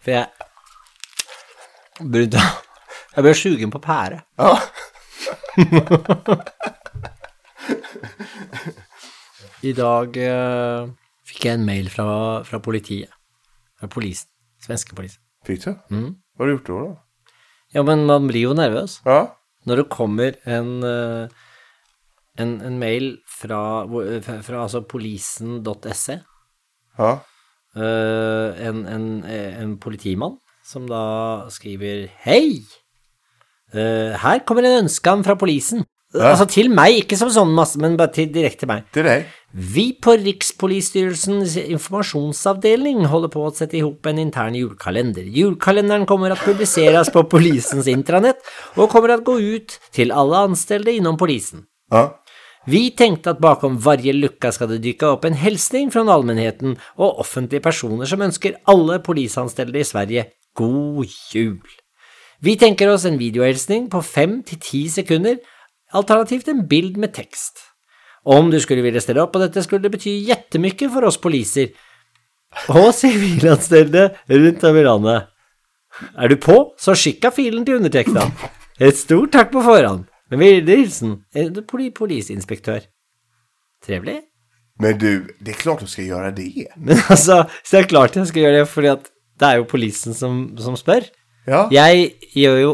For 0.01 0.11
jeg 0.11 0.25
begynte 2.01 2.37
å- 2.37 2.57
Jeg 3.15 3.23
ble 3.25 3.33
sugen 3.35 3.71
på 3.71 3.79
pære. 3.83 4.21
ja. 4.39 4.57
I 9.61 9.73
dag 9.77 10.15
eh, 10.17 10.87
fikk 11.27 11.45
jeg 11.45 11.57
en 11.59 11.65
mail 11.67 11.89
fra, 11.93 12.05
fra 12.47 12.59
politiet. 12.63 13.11
Fra 13.79 13.87
polisen. 13.91 14.29
Svenske 14.61 14.95
polisen. 14.97 15.21
Fick 15.45 15.63
du? 15.65 15.71
Mm. 15.93 16.15
Vad 16.37 16.45
har 16.45 16.47
du 16.47 16.53
gjort 16.55 16.67
då? 16.67 16.79
då? 16.79 16.97
Ja, 17.73 17.83
men 17.83 18.05
man 18.05 18.27
blir 18.29 18.47
jo 18.47 18.53
nervøs. 18.57 18.99
Ja. 19.05 19.19
Når 19.69 19.75
det 19.83 19.87
kommer 19.93 20.35
en, 20.49 20.71
eh, 20.83 21.27
en, 22.39 22.61
en 22.61 22.77
mail 22.79 23.17
fra, 23.27 23.85
fra, 24.41 24.63
altså 24.63 24.81
polisen.se, 24.87 26.19
Ja. 26.99 27.11
eh, 27.75 28.67
en, 28.67 28.85
en, 28.85 29.23
en 29.25 29.77
politimann 29.79 30.37
som 30.63 30.87
da 30.87 31.47
skriver 31.49 32.07
Hei! 32.25 32.61
Eh, 33.73 34.15
her 34.19 34.39
kommer 34.45 34.63
en 34.67 34.83
ønskan 34.85 35.23
fra 35.23 35.35
polisen. 35.39 35.85
Ja. 36.13 36.33
Altså 36.33 36.43
til 36.51 36.67
meg, 36.75 36.97
ikke 37.05 37.15
som 37.15 37.29
sånn 37.31 37.53
masse, 37.55 37.79
men 37.79 37.93
bare 37.95 38.11
til, 38.11 38.27
direkte 38.35 38.65
til 38.65 38.67
meg. 38.67 38.83
Är 38.99 39.03
dig. 39.03 39.21
Vi 39.53 39.93
på 40.03 40.11
Rikspolisstyrelsens 40.19 41.55
informasjonsavdeling 41.71 43.05
holder 43.07 43.31
på 43.31 43.45
å 43.47 43.53
sette 43.55 43.77
ihop 43.79 44.05
en 44.11 44.19
intern 44.19 44.55
julekalender. 44.55 45.23
Julekalenderen 45.23 46.05
kommer 46.05 46.31
att 46.31 46.43
publiseras 46.43 47.09
på 47.11 47.23
polisens 47.23 47.87
intranett 47.87 48.37
og 48.75 48.89
kommer 48.89 49.09
att 49.09 49.23
gå 49.23 49.39
ut 49.39 49.79
til 49.91 50.11
alle 50.11 50.37
anställda 50.37 50.91
inom 50.91 51.17
polisen. 51.17 51.65
Ja. 51.91 52.20
Vi 52.65 52.91
tänkte 52.91 53.31
att 53.31 53.39
bakom 53.39 53.77
varje 53.77 54.13
lucka 54.13 54.51
ska 54.51 54.67
det 54.67 54.77
dyka 54.77 55.05
upp 55.05 55.25
en 55.25 55.33
hälsning 55.33 55.91
från 55.91 56.09
allmänheten 56.09 56.77
och 56.95 57.19
offentliga 57.19 57.61
personer 57.61 58.05
som 58.05 58.21
önskar 58.21 58.53
alla 58.63 58.99
polisanställda 58.99 59.79
i 59.79 59.83
Sverige 59.83 60.25
god 60.53 61.07
jul. 61.33 61.61
Vi 62.39 62.55
tänker 62.55 62.89
oss 62.89 63.05
en 63.05 63.17
videohälsning 63.17 63.89
på 63.89 64.01
fem 64.01 64.43
til 64.43 64.59
ti 64.59 64.89
sekunder, 64.89 65.37
alternativt 65.91 66.47
en 66.47 66.67
bild 66.67 66.97
med 66.97 67.13
text. 67.13 67.59
Om 68.23 68.51
du 68.51 68.59
skulle 68.59 68.81
vilja 68.81 69.01
ställa 69.01 69.21
upp 69.21 69.31
på 69.31 69.39
detta 69.39 69.63
skulle 69.63 69.81
det 69.81 69.89
betyda 69.89 70.27
jättemycket 70.27 70.93
för 70.93 71.03
oss 71.03 71.17
poliser 71.17 71.69
och 72.67 72.95
civilanställda 72.95 74.09
runt 74.25 74.63
om 74.63 74.77
i 74.77 74.83
landet. 74.83 75.23
Är 76.17 76.27
du 76.27 76.35
på, 76.35 76.73
så 76.77 76.95
skicka 76.95 77.31
filen 77.31 77.65
till 77.65 77.73
undertecknad. 77.73 78.31
Ett 78.79 78.97
stort 78.97 79.31
tack 79.31 79.51
på 79.51 79.61
förhand! 79.61 80.10
Forhånd. 80.31 80.39
Med 80.39 80.65
vennlig 80.65 80.77
hilsen 80.85 81.13
en 81.35 81.63
poli 81.67 81.89
polisinspektør. 81.91 82.81
Trevlig. 83.85 84.19
Men 84.79 84.97
du, 84.97 85.27
det 85.39 85.51
är 85.51 85.55
klart 85.55 85.79
du 85.79 85.87
ska 85.87 86.01
göra 86.01 86.31
det. 86.31 86.67
Men 86.77 86.97
altså, 87.09 87.45
så 87.63 87.77
det 87.77 87.83
er 87.83 87.87
klart 87.89 88.15
jeg 88.15 88.27
skal 88.31 88.41
gjøre 88.47 88.59
det, 88.63 88.67
fordi 88.71 88.87
at 88.95 89.11
det 89.41 89.47
er 89.49 89.57
jo 89.61 89.63
polisen 89.69 90.13
som, 90.13 90.41
som 90.57 90.75
spør. 90.77 91.05
Ja. 91.47 91.67
Jeg 91.73 92.11
gjør 92.37 92.57
jo 92.61 92.71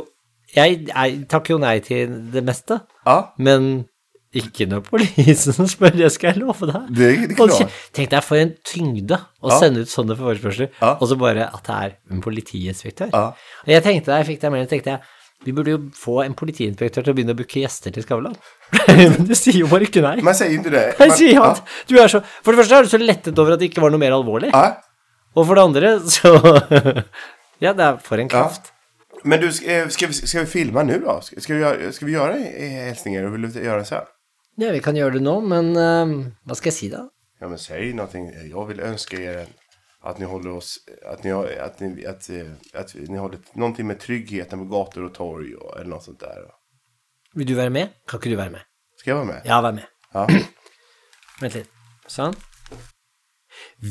Jeg, 0.55 0.87
jeg 0.87 1.25
takker 1.29 1.53
jo 1.53 1.57
nei 1.59 1.79
til 1.83 2.07
det 2.31 2.41
meste, 2.47 2.77
Ja. 3.05 3.33
men 3.37 3.85
ikke 4.33 4.65
når 4.71 4.79
polisen 4.87 5.67
spør, 5.67 5.91
det 5.91 6.07
skal 6.15 6.31
jeg 6.31 6.39
love 6.39 6.69
deg. 6.69 6.87
Det, 6.95 7.09
det 7.27 7.35
är 7.35 7.35
klart. 7.35 7.73
Tenk 7.93 8.09
deg 8.13 8.23
for 8.23 8.39
en 8.39 8.53
tyngde 8.65 9.17
å 9.43 9.51
Ja. 9.51 9.57
sende 9.59 9.83
ut 9.83 9.91
sånne 9.91 10.15
forespørsler, 10.17 10.69
Ja. 10.81 10.93
og 11.01 11.07
så 11.11 11.17
bare 11.19 11.49
at 11.51 11.63
det 11.67 11.75
er 11.75 11.93
en 12.15 12.21
politiinspektør. 12.23 13.11
Ja. 13.13 13.25
Og 13.65 13.67
jeg 13.75 13.83
tenkte 13.83 14.11
da 14.13 14.21
jeg 14.21 14.29
fikk 14.31 14.41
den 14.41 14.51
meldingen, 14.55 14.71
tenkte 14.71 14.95
jeg 14.95 15.01
vi 15.45 15.53
burde 15.53 15.71
jo 15.71 15.79
få 15.95 16.21
en 16.23 16.33
politiinspektør 16.37 17.05
til 17.05 17.13
å 17.13 17.15
begynne 17.17 17.35
å 17.35 17.37
booke 17.37 17.61
gjester 17.61 17.93
til 17.93 18.03
Skavlan. 18.03 18.35
Men 18.89 19.27
du 19.27 19.33
jo 19.53 19.69
bare 19.71 19.85
ikke 19.87 20.01
nei. 20.03 20.15
Man 20.25 20.35
säger 20.35 20.57
inte 20.57 20.73
det. 20.73 20.85
Jeg 20.97 20.99
Man, 21.11 21.17
sier 21.19 21.37
ja. 21.37 21.51
at 21.51 21.75
du 21.87 21.99
er 22.01 22.11
så 22.11 22.23
For 22.41 22.51
det 22.51 22.63
første 22.63 22.79
er 22.79 22.87
du 22.87 22.91
så 22.91 22.99
lettet 23.01 23.39
over 23.39 23.55
at 23.55 23.61
det 23.61 23.69
ikke 23.69 23.83
var 23.83 23.93
noe 23.93 24.01
mer 24.01 24.15
alvorlig. 24.17 24.49
Ja. 24.51 24.79
Og 25.37 25.45
for 25.45 25.59
det 25.59 25.67
andre 25.69 25.93
så 26.09 26.33
Ja, 27.63 27.73
det 27.73 27.85
er 27.85 28.01
for 28.03 28.21
en 28.21 28.29
kraft. 28.29 28.73
Men 29.23 29.41
du, 29.41 29.47
ska, 29.53 29.65
eh, 29.65 29.87
ska, 29.89 30.07
vi, 30.07 30.13
ska 30.13 30.39
vi 30.39 30.45
filma 30.45 30.83
nu 30.83 30.99
då? 30.99 31.19
Ska, 31.21 31.41
ska, 31.41 31.53
vi, 31.53 31.59
göra, 31.59 31.91
ska 31.91 32.05
vi 32.05 32.11
göra 32.11 32.33
hälsningar? 32.33 33.23
Vill 33.23 33.41
du 33.41 33.63
göra 33.63 33.79
det 33.79 33.85
sen? 33.85 34.03
Ja, 34.57 34.71
vi 34.71 34.81
kan 34.81 34.95
gjøre 34.95 35.17
det 35.17 35.23
nå, 35.25 35.39
men 35.41 35.73
eh, 35.77 36.13
hva 36.45 36.57
skal 36.57 36.71
jeg 36.71 36.77
si, 36.77 36.89
da? 36.93 37.07
Ja, 37.39 37.49
men 37.49 37.59
säg 37.61 37.93
någonting. 37.93 38.29
Jag 38.51 38.65
vill 38.65 38.79
önska 38.79 39.17
er 39.21 39.45
att 40.09 40.19
ni 40.19 40.25
håller 40.25 40.49
oss, 40.51 40.77
att 41.05 41.23
ni, 41.23 41.29
har- 41.31 41.47
att 41.67 41.79
ni, 41.79 42.05
att, 42.05 42.29
eh, 42.29 42.51
att 42.73 42.95
ni 42.95 43.17
håller 43.17 43.39
någonting 43.53 43.87
med 43.87 43.99
tryggheten 43.99 44.59
på 44.59 44.65
gator 44.65 45.03
och 45.03 45.13
torg 45.13 45.55
och, 45.55 45.79
eller 45.79 45.89
något 45.89 46.03
sånt 46.03 46.19
där. 46.19 46.41
Vil 47.35 47.47
du 47.47 47.53
være 47.55 47.69
med? 47.69 47.89
Kan 48.07 48.19
ikke 48.19 48.29
du 48.29 48.35
være 48.35 48.49
med? 48.49 48.61
Ska 48.97 49.09
jag 49.11 49.15
vara 49.15 49.25
med? 49.25 49.41
Ja, 49.45 49.61
vær 49.61 49.71
med. 49.71 49.83
Ja. 50.13 50.27
Vent 51.41 51.53
litt. 51.55 51.69
Sånn. 52.07 52.33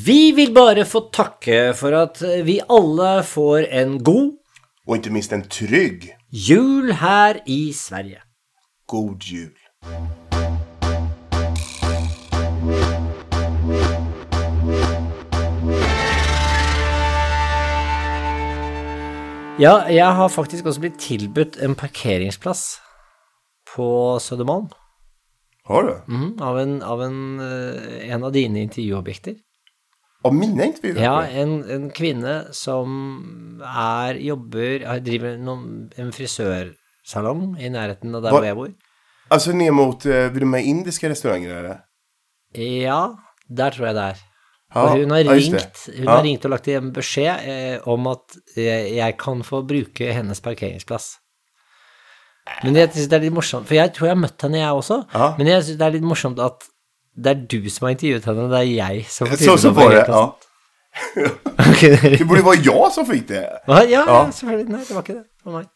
Vi 0.06 0.32
vil 0.32 0.54
bare 0.54 0.84
få 0.84 1.00
takke 1.12 1.74
for 1.76 1.92
at 1.94 2.22
vi 2.46 2.60
alle 2.68 3.22
får 3.22 3.66
en 3.68 3.98
god 4.04 4.32
Och 4.86 4.96
inte 4.96 5.10
minst 5.10 5.32
en 5.32 5.42
trygg 5.48 6.16
jul 6.30 6.92
her 6.92 7.42
i 7.46 7.72
Sverige. 7.72 8.22
god 8.86 9.22
jul. 9.22 9.52
Ja, 19.56 19.86
jeg 19.88 20.04
har 20.04 20.28
faktisk 20.28 20.66
også 20.68 20.82
blitt 20.82 20.98
tilbudt 21.00 21.54
en 21.64 21.72
parkeringsplass 21.78 22.76
på 23.70 23.86
Södermalm. 24.20 24.66
Har 25.64 25.86
du? 25.86 25.94
Mhm, 26.12 26.34
av 26.44 26.58
en, 26.60 26.74
av 26.82 27.00
en, 27.02 27.16
eh, 27.40 28.10
en 28.12 28.24
av 28.28 28.34
dine 28.34 28.60
intervjuobjekter. 28.66 29.38
Av 30.28 30.34
mina 30.34 30.68
intervjuer? 30.68 31.00
Ja, 31.00 31.22
en, 31.24 31.64
en 31.72 31.88
kvinne 31.90 32.52
som 32.52 32.92
er, 33.64 34.20
jobber, 34.20 34.84
driver 35.06 35.40
noen, 35.40 35.88
en 35.96 36.12
frisørsalong 36.12 37.56
i 37.56 37.72
nærheten 37.72 38.12
av 38.12 38.26
der 38.28 38.36
hvor 38.36 38.44
jeg 38.50 38.60
bor. 38.60 38.72
Alltså 39.32 39.56
ner 39.56 39.72
mot, 39.72 40.04
eh, 40.04 40.28
vid 40.36 40.44
de 40.44 40.52
restaurangerna 41.14 41.58
eller? 41.62 41.84
Ja, 42.60 43.16
der 43.48 43.72
tror 43.72 43.88
jeg 43.88 43.96
det 43.96 44.08
er. 44.12 44.25
Og 44.76 44.96
hun 45.00 45.10
har 45.14 45.24
ringt, 45.24 45.84
hun 45.96 46.08
har 46.10 46.22
ringt 46.26 46.44
og 46.44 46.52
lagt 46.52 46.68
igjen 46.70 46.92
beskjed 46.94 47.46
eh, 47.48 47.76
om 47.88 48.06
at 48.12 48.36
jeg, 48.56 48.90
jeg 48.96 49.16
kan 49.20 49.42
få 49.46 49.62
bruke 49.68 50.12
hennes 50.12 50.42
parkeringsplass. 50.44 51.14
Men 52.62 52.76
jeg 52.78 52.92
synes 52.92 53.08
det 53.10 53.16
er 53.18 53.24
litt 53.26 53.34
morsomt, 53.34 53.66
for 53.66 53.74
jeg 53.74 53.90
tror 53.94 54.06
jeg 54.06 54.14
har 54.14 54.22
møtt 54.22 54.42
henne 54.46 54.60
jeg 54.60 54.80
også, 54.80 55.00
men 55.38 55.48
jeg 55.50 55.64
synes 55.66 55.78
det 55.80 55.86
er 55.86 55.94
litt 55.96 56.06
morsomt 56.06 56.42
at 56.44 56.68
det 57.16 57.32
er 57.32 57.40
du 57.48 57.70
som 57.72 57.88
har 57.88 57.96
intervjuet 57.96 58.28
henne, 58.28 58.44
det 58.52 58.58
er 58.60 58.68
jeg 58.70 59.06
som 59.10 59.30
får 59.32 59.70
om 59.70 59.78
var 59.80 59.94
det, 59.96 60.04
ja. 60.08 60.26
Det 62.18 62.24
borde 62.28 62.42
vara 62.42 62.60
jag 62.64 62.92
som 62.92 63.06
fick 63.06 63.28
det. 63.28 63.42
Ja, 63.66 63.82
ja, 63.84 64.04
Ja. 64.06 64.20
Nei, 64.42 64.84
det 64.84 64.94
var 64.94 65.02
ikke 65.02 65.18
det. 65.18 65.24
Det 65.44 65.52
var. 65.52 65.66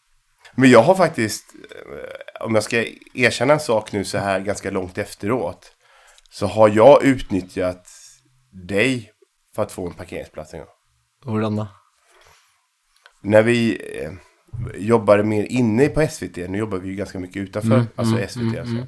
Men 0.55 0.69
jag 0.69 0.81
har 0.81 0.95
faktiskt, 0.95 1.45
eh, 1.53 2.45
om 2.45 2.55
jag 2.55 2.63
ska 2.63 2.85
erkänna 3.13 3.53
en 3.53 3.59
sak 3.59 3.91
nu 3.91 4.05
så 4.05 4.17
här 4.17 4.39
ganska 4.39 4.71
långt 4.71 4.97
efteråt, 4.97 5.71
så 6.31 6.45
har 6.45 6.69
jag 6.69 7.03
utnyttjat 7.03 7.87
dig 8.51 9.11
för 9.55 9.63
att 9.63 9.71
få 9.71 9.87
en 9.87 9.93
parkeringsplats 9.93 10.53
en 10.53 10.59
gång. 10.59 10.69
Hvordan 11.25 11.55
da? 11.55 11.67
När 13.21 13.43
vi 13.43 13.81
eh, 14.03 14.11
jobbade 14.75 15.23
mer 15.23 15.43
inne 15.43 15.87
på 15.87 16.07
SVT, 16.07 16.37
nu 16.37 16.57
jobbar 16.57 16.77
vi 16.77 16.89
ju 16.89 16.95
ganska 16.95 17.19
mycket 17.19 17.37
utanför, 17.41 17.85
alltså 17.95 18.27
SVT 18.27 18.57
alltså, 18.59 18.87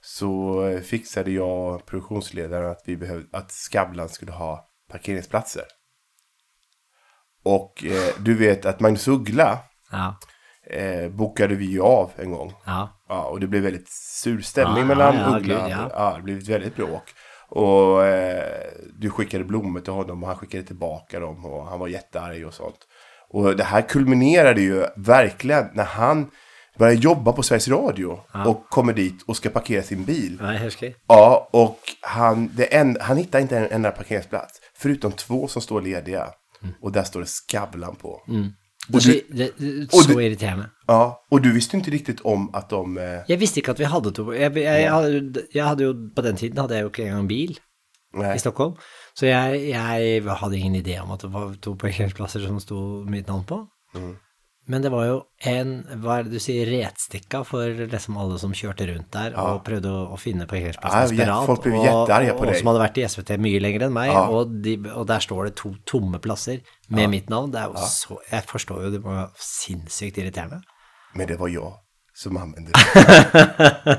så 0.00 0.62
eh, 0.66 0.80
fixade 0.80 1.30
jag 1.30 1.86
produktionsledaren 1.86 2.70
att 2.70 2.82
vi 2.86 2.96
behövde, 2.96 3.38
att 3.38 3.52
Skavlan 3.52 4.08
skulle 4.08 4.32
ha 4.32 4.68
parkeringsplatser. 4.90 5.64
Och 7.44 7.84
eh, 7.84 8.14
du 8.18 8.34
vet 8.34 8.66
att 8.66 8.80
Magnus 8.80 9.08
Uggla 9.08 9.58
Ja. 9.90 10.18
eh, 10.70 11.08
bokade 11.10 11.54
vi 11.54 11.64
ju 11.64 11.80
av 11.80 12.10
en 12.16 12.30
gång. 12.30 12.52
Ja. 12.66 13.02
Ja, 13.08 13.24
och 13.24 13.40
det 13.40 13.46
blev 13.46 13.62
väldigt 13.62 13.88
sur 13.88 14.40
stämning 14.40 14.78
Ja, 14.78 14.84
mellan 14.84 15.34
Uggla. 15.36 15.68
gud, 15.68 15.76
ja. 15.94 16.12
det 16.16 16.22
blev 16.22 16.38
ett 16.38 16.48
väldigt 16.48 16.76
bråk. 16.76 17.02
Och 17.48 18.04
eh, 18.04 18.70
du 18.98 19.10
skickade 19.10 19.44
blommor 19.44 19.80
till 19.80 19.92
honom 19.92 20.22
och 20.22 20.28
han 20.28 20.38
skickade 20.38 20.62
tillbaka 20.62 21.20
dem 21.20 21.44
och 21.44 21.66
han 21.66 21.80
var 21.80 21.88
jättearg 21.88 22.46
och 22.46 22.54
sånt. 22.54 22.78
Och 23.30 23.56
det 23.56 23.64
här 23.64 23.82
kulminerade 23.82 24.60
ju 24.60 24.86
verkligen 24.96 25.66
när 25.72 25.84
han 25.84 26.30
började 26.78 27.00
jobba 27.00 27.32
på 27.32 27.42
Sveriges 27.42 27.68
Radio 27.68 28.20
och 28.46 28.68
kommer 28.68 28.92
dit 28.92 29.22
och 29.26 29.36
ska 29.36 29.48
parkera 29.50 29.82
sin 29.82 30.04
bil. 30.04 30.40
Husker. 30.40 30.94
Ja, 31.06 31.48
och 31.52 31.78
han, 32.00 32.50
det 32.54 32.74
en, 32.76 32.96
han 33.00 33.16
hittar 33.16 33.40
inte 33.40 33.58
en 33.58 33.70
enda 33.70 33.90
parkeringsplats. 33.90 34.60
Förutom 34.74 35.12
två 35.12 35.48
som 35.48 35.62
står 35.62 35.80
lediga. 35.80 36.28
Och 36.80 36.92
där 36.92 37.02
står 37.02 37.20
det 37.20 37.26
Skavlan 37.26 37.96
på. 37.96 38.22
Det, 38.26 38.52
Og 38.94 39.00
du- 39.04 39.12
det, 39.38 39.50
det, 39.58 39.88
og 39.92 40.02
så 40.02 40.12
du- 40.12 40.18
irriterende. 40.20 40.66
Ja, 40.88 41.10
och 41.30 41.42
du 41.42 41.52
visste 41.52 41.76
inte 41.76 41.90
riktigt 41.90 42.20
om 42.24 42.50
att 42.54 42.70
de... 42.70 42.98
Eh, 42.98 43.20
Jeg 43.28 43.40
visste 43.40 43.58
ikke 43.60 43.70
at 43.70 43.78
vi 43.78 43.84
hadde 43.84 44.10
to 44.10 44.32
jeg, 44.32 44.54
jeg, 44.56 44.64
jeg, 44.64 44.90
hadde, 44.92 45.12
jo- 45.18 45.42
jeg 45.54 45.64
hadde 45.68 45.84
jo 45.84 45.94
På 46.16 46.22
den 46.22 46.36
tiden 46.36 46.58
hadde 46.58 46.74
jeg 46.74 46.82
jo 46.82 46.88
ikke 46.88 47.02
engang 47.04 47.28
bil. 47.28 47.58
Nej. 48.16 48.34
i 48.34 48.38
Stockholm. 48.38 48.74
Så 49.16 49.26
jeg, 49.26 49.68
jeg 49.68 50.22
hadde 50.24 50.58
ingen 50.58 50.76
idé 50.86 50.98
om 51.02 51.10
at 51.10 51.22
det 51.22 51.32
var 51.32 51.54
to 51.62 51.74
parkeringsplasser 51.74 52.40
som 52.40 52.60
sto 52.60 53.04
mitt 53.04 53.26
navn 53.28 53.44
på. 53.44 53.66
Mm. 53.94 54.14
Men 54.68 54.82
det 54.84 54.90
var 54.92 55.04
jo 55.08 55.14
en, 55.48 55.70
hva 56.02 56.18
er 56.20 56.26
det 56.26 56.34
du 56.36 56.42
sier, 56.44 56.68
retstikka 56.68 57.40
for 57.48 57.72
liksom 57.88 58.18
alle 58.20 58.36
som 58.40 58.52
kjørte 58.52 58.84
rundt 58.90 59.08
der 59.14 59.32
og 59.40 59.62
prøvde 59.64 59.88
å, 59.88 60.02
å 60.12 60.18
finne 60.20 60.44
parkeringsplassen 60.50 60.98
Ja, 61.00 61.06
desperat. 61.08 61.46
folk 61.48 61.62
ble 61.64 61.72
og, 61.78 61.86
jättearga 61.86 62.34
på 62.36 62.44
og 62.44 62.50
deg. 62.50 62.58
som 62.60 62.68
hadde 62.72 62.82
vært 62.82 62.98
i 63.00 63.06
SVT 63.08 63.32
mye 63.46 63.62
lenger 63.64 63.86
enn 63.86 63.94
meg, 63.96 64.10
Ja. 64.12 64.26
og, 64.28 64.52
de, 64.66 64.74
og 64.92 65.06
der 65.08 65.24
står 65.24 65.48
det 65.48 65.54
to 65.62 65.72
tomme 65.88 66.20
plasser 66.20 66.60
med 66.92 67.08
mitt 67.14 67.30
navn. 67.32 67.48
Det 67.54 67.62
er 67.62 67.72
jo 67.72 67.86
så, 67.88 68.18
jeg 68.30 68.44
forstår 68.50 68.82
jo 68.84 68.90
det 68.98 69.00
være 69.06 69.30
sinnssykt 69.40 70.20
irriterende. 70.20 70.60
Men 71.16 71.26
det 71.32 71.38
var 71.40 71.48
jag 71.48 71.72
som 72.14 72.36
använde 72.36 72.72
det. 72.74 73.98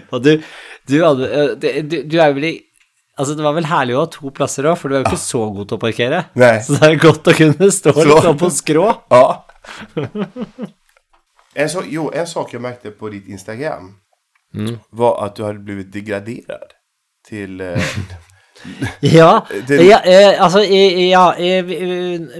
Og 0.10 0.22
du, 0.24 0.32
du, 0.88 0.96
du, 1.60 1.96
du 2.08 2.18
er 2.18 2.34
vel 2.34 2.44
i 2.50 2.52
Altså, 3.20 3.34
det 3.36 3.44
var 3.44 3.52
vel 3.52 3.66
herlig 3.68 3.92
å 3.98 4.04
ha 4.06 4.08
to 4.08 4.30
plasser 4.32 4.64
òg, 4.64 4.78
for 4.80 4.88
du 4.88 4.94
er 4.96 5.02
jo 5.02 5.10
ikke 5.10 5.18
så 5.20 5.42
god 5.52 5.66
til 5.68 5.76
å 5.76 5.80
parkere. 5.82 6.20
Nei. 6.40 6.54
Så 6.64 6.78
det 6.80 6.86
er 6.88 6.94
godt 7.02 7.26
å 7.28 7.34
kunne 7.36 7.66
stå 7.68 7.92
litt 7.98 8.22
sånn 8.24 8.38
på 8.40 8.48
skrå. 8.56 8.84
Ja. 9.12 9.24
En, 11.54 11.68
så, 11.70 11.82
jo, 11.88 12.10
en 12.14 12.26
sak 12.26 12.54
jag 12.54 12.62
märkte 12.62 12.90
på 12.90 13.08
ditt 13.08 13.26
Instagram 13.28 13.94
var 14.90 15.24
att 15.26 15.36
du 15.36 15.44
hade 15.44 15.58
blivit 15.58 15.92
degraderad 15.92 16.70
till... 17.28 17.60
Eh, 17.60 17.78
Ja, 19.00 19.46
Det- 19.66 19.82
ja 19.82 20.00
eh, 20.04 20.42
altså 20.42 20.60
i, 20.62 20.74
i- 20.76 21.10
ja, 21.10 21.36
i, 21.38 21.62
vi, 21.62 21.78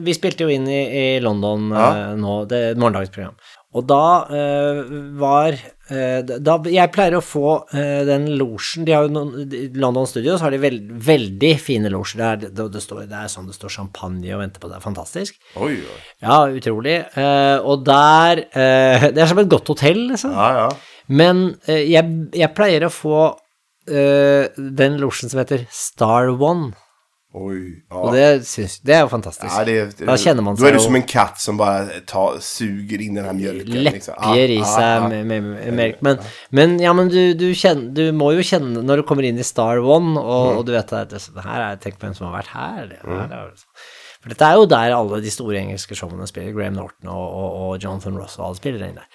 vi 0.01 0.15
spilte 0.15 0.43
jo 0.45 0.51
inn 0.53 0.67
i, 0.69 0.81
i 1.17 1.21
London 1.21 1.71
Ja. 1.73 1.87
eh, 2.11 2.17
nå, 2.17 2.45
det 2.45 2.59
er 2.59 2.71
et 2.75 2.79
morgendagsprogram. 2.79 3.35
Og 3.71 3.85
da 3.87 4.05
eh, 4.35 4.79
var 5.21 5.55
eh, 5.55 6.21
da, 6.27 6.57
Jeg 6.67 6.91
pleier 6.91 7.15
å 7.15 7.23
få 7.23 7.53
eh, 7.71 8.01
den 8.09 8.27
losjen 8.41 8.87
De 8.87 8.97
har 8.97 9.07
jo 9.07 9.13
noen 9.15 9.53
London 9.79 10.09
Studio, 10.11 10.35
så 10.35 10.49
har 10.49 10.55
de 10.57 10.59
veld, 10.63 10.89
veldig 11.07 11.53
fine 11.63 11.93
losjer. 11.95 12.41
Det, 12.49 12.51
det, 12.59 12.83
står, 12.83 13.05
det 13.11 13.21
er 13.21 13.31
sånn 13.31 13.47
det 13.47 13.55
står 13.55 13.75
champagne 13.77 14.33
og 14.35 14.43
venter 14.43 14.63
på 14.63 14.73
er 14.75 14.83
fantastisk. 14.83 15.39
oj, 15.55 15.79
oj. 15.79 16.01
Ja, 16.25 16.41
utrolig. 16.51 16.97
Eh, 17.15 17.59
og 17.63 17.87
der 17.87 18.43
eh, 18.51 19.07
Det 19.15 19.23
er 19.23 19.31
som 19.31 19.43
et 19.43 19.53
godt 19.53 19.71
hotell, 19.71 20.03
liksom. 20.11 20.35
Ja, 20.35 20.65
ja. 20.65 21.07
Men 21.07 21.47
eh, 21.71 21.87
jeg, 21.93 22.11
jeg 22.35 22.55
pleier 22.57 22.89
å 22.89 22.95
få 22.95 23.23
den 23.91 24.99
losjen 25.01 25.33
som 25.33 25.41
heter 25.41 25.65
Star 25.75 26.29
One. 26.31 26.69
Oj. 27.33 27.83
Ja. 27.91 28.11
det, 28.11 28.47
syns, 28.47 28.81
det 28.83 28.95
er 28.97 29.05
jo 29.05 29.09
fantastisk. 29.13 29.53
Ja, 29.55 29.63
det, 29.65 30.01
da 30.03 30.17
kjenner 30.19 30.43
man 30.43 30.57
Då 30.57 30.67
är 30.67 30.73
du 30.73 30.81
som 30.81 30.95
en 30.95 31.03
katt 31.03 31.41
som 31.41 31.57
bara 31.57 31.85
tar, 32.07 32.39
suger 32.41 33.01
in 33.01 33.15
den 33.15 33.25
här 33.25 33.33
mjölken. 33.33 33.83
liksom. 33.83 34.15
Ja, 34.19 34.35
lepper 34.35 34.55
i 34.55 34.65
seg 34.65 34.85
ja. 34.85 35.09
med, 35.09 35.27
med, 35.27 35.43
med 35.43 35.75
melk. 35.75 36.01
Men, 36.01 36.19
men 36.49 36.81
ja, 36.81 36.93
men 36.93 37.09
du, 37.09 37.35
du, 37.35 37.55
kjenner, 37.55 37.95
du 37.95 38.13
må 38.13 38.33
jo 38.35 38.43
kjenne 38.43 38.83
når 38.83 39.03
du 39.03 39.07
kommer 39.07 39.29
inn 39.31 39.39
i 39.39 39.47
Star 39.47 39.79
One, 39.79 40.19
og, 40.19 40.59
og 40.59 40.67
du 40.67 40.75
vet 40.75 40.91
at 40.93 41.15
det, 41.15 41.23
det 41.37 41.47
her 41.47 41.67
er 41.69 41.79
Tenk 41.81 42.01
på 42.01 42.09
hvem 42.09 42.19
som 42.19 42.27
har 42.33 42.41
vært 42.41 42.51
her. 42.57 42.91
Det, 42.91 42.99
her 43.07 43.37
er, 43.39 43.55
for 44.21 44.33
dette 44.35 44.45
er 44.45 44.59
jo 44.61 44.67
der 44.69 44.93
alle 44.93 45.19
de 45.25 45.31
store 45.33 45.57
engelske 45.63 45.97
showene 45.97 46.27
spiller. 46.29 46.53
Graham 46.53 46.75
Norton 46.77 47.09
og, 47.09 47.23
og, 47.41 47.55
og 47.61 47.85
Jonathan 47.85 48.19
alle 48.21 48.59
spiller 48.59 48.85
inn 48.85 48.99
der. 48.99 49.07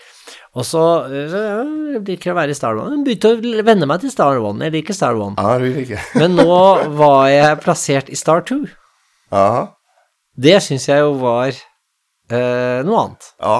Og 0.57 0.65
så, 0.65 0.81
så 1.29 1.41
ja, 1.43 1.59
jeg 1.93 2.01
liker 2.07 2.33
å 2.33 2.38
være 2.39 2.55
i 2.55 2.57
Star 2.57 2.79
One. 2.81 2.95
Jeg 2.97 3.05
begynte 3.05 3.33
å 3.62 3.65
venne 3.67 3.89
meg 3.91 4.01
til 4.01 4.13
Star 4.13 4.39
One. 4.41 4.65
Jeg 4.65 4.74
liker 4.79 4.97
Star 4.97 5.19
One. 5.19 5.38
Ja, 5.38 5.59
du 5.62 5.67
lika. 5.75 6.01
Men 6.21 6.33
nå 6.39 6.47
var 6.97 7.27
jeg 7.29 7.62
plassert 7.62 8.09
i 8.09 8.17
Star 8.17 8.41
2. 8.50 8.63
Ja, 9.35 9.47
Det 10.35 10.57
syns 10.65 10.88
jeg 10.89 11.03
jo 11.05 11.13
var 11.21 11.51
eh, 11.53 12.81
noe 12.88 13.03
annet. 13.05 13.29
ja. 13.43 13.59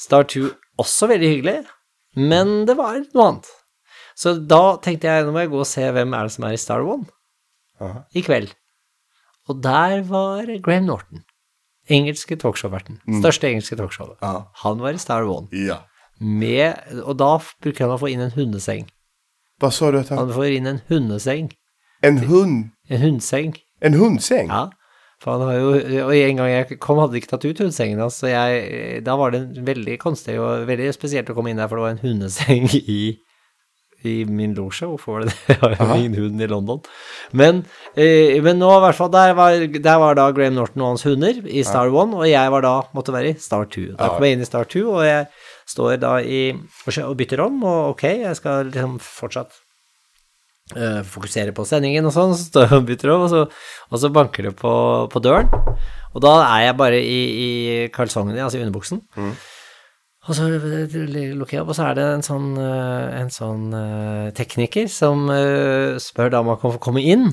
Star 0.00 0.24
2 0.32 0.48
også 0.80 1.10
veldig 1.10 1.28
hyggelig, 1.28 1.58
men 2.16 2.62
det 2.64 2.72
var 2.78 2.94
noe 3.12 3.24
annet. 3.26 3.48
Så 4.16 4.32
da 4.48 4.78
tenkte 4.80 5.10
jeg 5.10 5.26
nå 5.26 5.34
må 5.34 5.42
jeg 5.44 5.50
gå 5.52 5.58
og 5.60 5.68
se 5.68 5.84
hvem 5.92 6.14
er 6.16 6.24
det 6.24 6.32
som 6.32 6.46
er 6.48 6.54
i 6.56 6.60
Star 6.60 6.80
1 6.84 7.04
Aha. 7.84 8.00
i 8.16 8.22
kveld. 8.24 8.54
Og 9.50 9.60
der 9.64 10.00
var 10.06 10.48
Graham 10.62 10.88
Norton. 10.88 11.24
Engelske 11.90 12.36
talkshow-verten. 12.38 13.00
Største 13.18 13.48
engelske 13.50 13.76
talkshowet. 13.78 14.20
Ja. 14.22 14.44
Han 14.62 14.82
var 14.82 14.94
i 14.94 15.00
Star 15.02 15.26
1. 15.26 15.50
Ja. 15.66 15.80
Med, 16.20 16.76
og 17.02 17.16
da 17.18 17.32
bruker 17.62 17.88
han 17.88 17.98
få 17.98 18.12
inn 18.12 18.22
en 18.22 18.34
hundeseng. 18.36 18.86
Vad 19.60 19.74
sa 19.74 19.90
du 19.90 19.98
att 19.98 20.08
han... 20.08 20.18
Han 20.18 20.32
får 20.32 20.46
inn 20.56 20.66
en 20.66 20.80
hundeseng. 20.88 21.50
En 22.02 22.18
hund? 22.18 22.70
En 22.88 23.00
hundseng. 23.00 23.56
En 23.80 23.94
hundsäng? 23.94 24.48
Ja. 24.48 24.70
For 25.20 25.36
han 25.36 25.42
har 25.44 25.54
jo, 25.58 25.72
og 26.06 26.14
en 26.16 26.38
gang 26.38 26.48
jeg 26.48 26.78
kom, 26.80 26.98
hadde 27.00 27.12
de 27.12 27.20
ikke 27.20 27.32
tatt 27.34 27.44
ut 27.44 27.58
hundesengen 27.60 28.00
hans, 28.00 28.16
så 28.22 28.30
jeg, 28.30 29.02
da 29.04 29.16
var 29.20 29.34
det 29.34 29.42
veldig 29.66 29.98
konstig 30.00 30.38
og 30.40 30.64
veldig 30.68 30.94
spesielt 30.96 31.28
å 31.28 31.36
komme 31.36 31.52
inn 31.52 31.60
der, 31.60 31.68
for 31.68 31.76
det 31.76 31.84
var 31.84 31.96
en 31.96 32.04
hundeseng 32.04 32.70
i, 32.78 33.18
i 34.06 34.24
min 34.24 34.54
losje. 34.56 34.88
Hvorfor 34.88 35.18
var 35.18 35.26
det? 35.26 35.34
Jeg 35.48 35.78
har 35.78 35.94
ingen 35.96 36.18
hund 36.18 36.42
i 36.42 36.48
London. 36.50 36.82
Men, 37.36 37.62
eh, 37.94 38.36
men 38.42 38.60
nå 38.60 38.70
i 38.76 38.82
hvert 38.86 38.98
fall, 38.98 39.12
der 39.12 39.34
var, 39.38 39.56
der 39.60 40.02
var 40.02 40.18
da 40.18 40.28
Graham 40.36 40.58
Norton 40.58 40.84
og 40.84 40.92
hans 40.94 41.06
hunder 41.08 41.40
i 41.44 41.64
Star 41.66 41.92
One, 41.92 42.16
og 42.16 42.28
jeg 42.28 42.52
var 42.54 42.64
da, 42.66 42.74
måtte 42.96 43.14
være 43.14 43.34
i 43.34 43.38
Star 43.40 43.68
2. 43.70 43.86
Da 43.98 44.12
kom 44.14 44.26
jeg 44.26 44.38
inn 44.38 44.44
i 44.44 44.48
Star 44.48 44.68
2, 44.70 44.84
og 44.90 45.02
jeg 45.06 45.26
står 45.70 45.98
da 46.02 46.14
i, 46.22 46.44
og 47.04 47.16
bytter 47.18 47.44
om, 47.44 47.60
og 47.66 47.94
ok, 47.94 48.06
jeg 48.24 48.38
skal 48.38 48.70
liksom 48.70 48.96
fortsatt 49.04 49.54
eh, 50.76 51.00
fokusere 51.06 51.54
på 51.56 51.66
sendingen 51.68 52.08
og 52.08 52.14
sånn, 52.16 52.34
så 52.34 52.48
står 52.48 52.66
jeg 52.68 52.80
og 52.80 52.90
bytter 52.90 53.14
om, 53.14 53.26
og 53.26 53.32
så, 53.32 53.44
og 53.90 54.02
så 54.02 54.12
banker 54.14 54.50
det 54.50 54.56
på, 54.58 54.74
på 55.12 55.22
døren. 55.22 55.50
Og 56.10 56.24
da 56.24 56.34
er 56.48 56.66
jeg 56.66 56.78
bare 56.80 56.98
i, 56.98 57.20
i 57.30 57.48
kalsongene, 57.94 58.42
altså 58.42 58.58
i 58.58 58.64
underbuksen. 58.64 59.02
Og 60.30 60.36
så 60.38 60.46
lukker 60.46 61.56
jeg 61.56 61.62
opp, 61.64 61.72
og 61.72 61.74
så 61.74 61.88
er 61.90 61.96
det 61.98 62.06
en 62.06 62.22
sånn, 62.22 62.50
eh, 62.62 63.06
en 63.18 63.30
sånn 63.34 63.70
eh, 63.74 64.26
tekniker 64.36 64.86
som 64.86 65.24
eh, 65.34 65.98
spør 65.98 66.30
da 66.30 66.42
om 66.44 66.52
han 66.52 66.60
kan 66.60 66.76
få 66.76 66.82
komme 66.84 67.02
inn. 67.02 67.32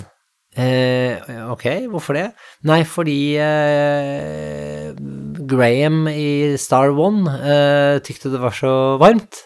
Eh, 0.58 1.22
ok, 1.54 1.68
hvorfor 1.94 2.18
det? 2.18 2.26
Nei, 2.66 2.80
fordi 2.90 3.20
eh, 3.38 4.98
Graham 5.46 6.08
i 6.10 6.58
Star 6.58 6.90
One 6.98 7.36
eh, 7.38 8.00
tykte 8.02 8.34
det 8.34 8.42
var 8.42 8.58
så 8.58 8.72
varmt. 8.98 9.44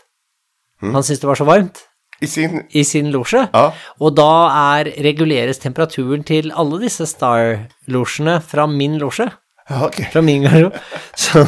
Han 0.81 1.03
syntes 1.03 1.19
det 1.21 1.29
var 1.29 1.37
så 1.37 1.45
varmt 1.45 1.83
I 2.23 2.31
sin... 2.31 2.61
i 2.71 2.85
sin 2.87 3.11
losje. 3.11 3.43
Ja. 3.51 3.67
Og 3.99 4.15
da 4.15 4.31
er, 4.79 4.93
reguleres 5.03 5.59
temperaturen 5.59 6.23
til 6.23 6.53
alle 6.55 6.79
disse 6.85 7.05
Star-losjene 7.09 8.39
fra 8.47 8.65
min 8.71 8.95
losje. 9.01 9.27
Ja, 9.71 9.79
okej. 9.87 10.09
Fra 10.11 10.21
min 10.25 10.43
garderobe. 10.43 10.79
Så, 11.15 11.41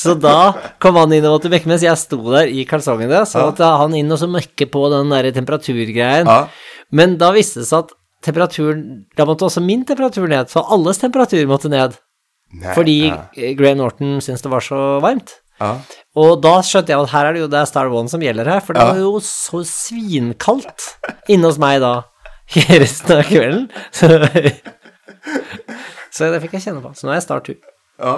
så 0.00 0.14
da 0.16 0.34
kom 0.82 0.96
han 0.96 1.12
inn 1.16 1.26
og 1.28 1.34
måtte 1.38 1.50
mekke 1.52 1.68
mens 1.68 1.84
jeg 1.84 1.98
sto 2.00 2.18
der 2.32 2.48
i 2.48 2.64
kalsongene. 2.68 3.20
Så 3.28 3.42
måtte 3.44 3.68
han 3.82 3.94
inn 3.98 4.10
og 4.14 4.20
så 4.22 4.28
mekke 4.32 4.66
på 4.72 4.86
den 4.92 5.12
der 5.12 5.28
temperaturgreien. 5.36 6.26
Ja. 6.30 6.46
Men 6.96 7.18
da 7.20 7.28
viste 7.36 7.60
det 7.62 7.68
seg 7.68 7.84
at 7.84 7.92
temperaturen 8.24 8.80
Da 9.16 9.24
måtte 9.28 9.46
også 9.46 9.62
min 9.64 9.84
temperatur 9.88 10.26
ned. 10.28 10.48
Så 10.52 10.64
alles 10.64 10.98
temperatur 11.02 11.44
måtte 11.50 11.70
ned. 11.72 11.94
Nej. 12.50 12.74
Fordi 12.74 12.96
Ja. 13.12 13.52
Graham 13.58 13.78
Norton 13.84 14.16
syntes 14.24 14.42
det 14.42 14.50
var 14.50 14.64
så 14.64 14.80
varmt. 15.04 15.36
Ja. 15.60 15.74
Og 16.16 16.40
da 16.42 16.56
skjønte 16.64 16.90
jeg 16.94 16.98
at 17.04 17.12
her 17.12 17.26
er 17.28 17.36
det 17.36 17.42
jo 17.44 17.48
det 17.52 17.60
er 17.60 17.68
Star 17.68 17.90
One 17.92 18.08
som 18.08 18.22
gjelder 18.24 18.48
her, 18.48 18.60
for 18.64 18.72
det 18.74 18.80
Ja. 18.82 18.92
var 18.94 18.98
jo 19.04 19.20
så 19.20 19.60
svinkaldt 19.68 20.86
inne 21.28 21.46
hos 21.50 21.58
meg 21.60 21.80
da 21.84 21.92
i 22.56 22.64
resten 22.80 23.18
av 23.20 23.28
kvelden. 23.28 23.68
Så, 23.94 24.08
så 26.12 26.30
det 26.32 26.40
fikk 26.42 26.52
jeg 26.58 26.62
kjenne 26.68 26.82
på. 26.84 26.92
Så 26.94 27.06
nå 27.06 27.12
er 27.12 27.20
jeg 27.20 27.22
Star 27.28 27.40
2. 27.46 27.54
ja. 27.98 28.14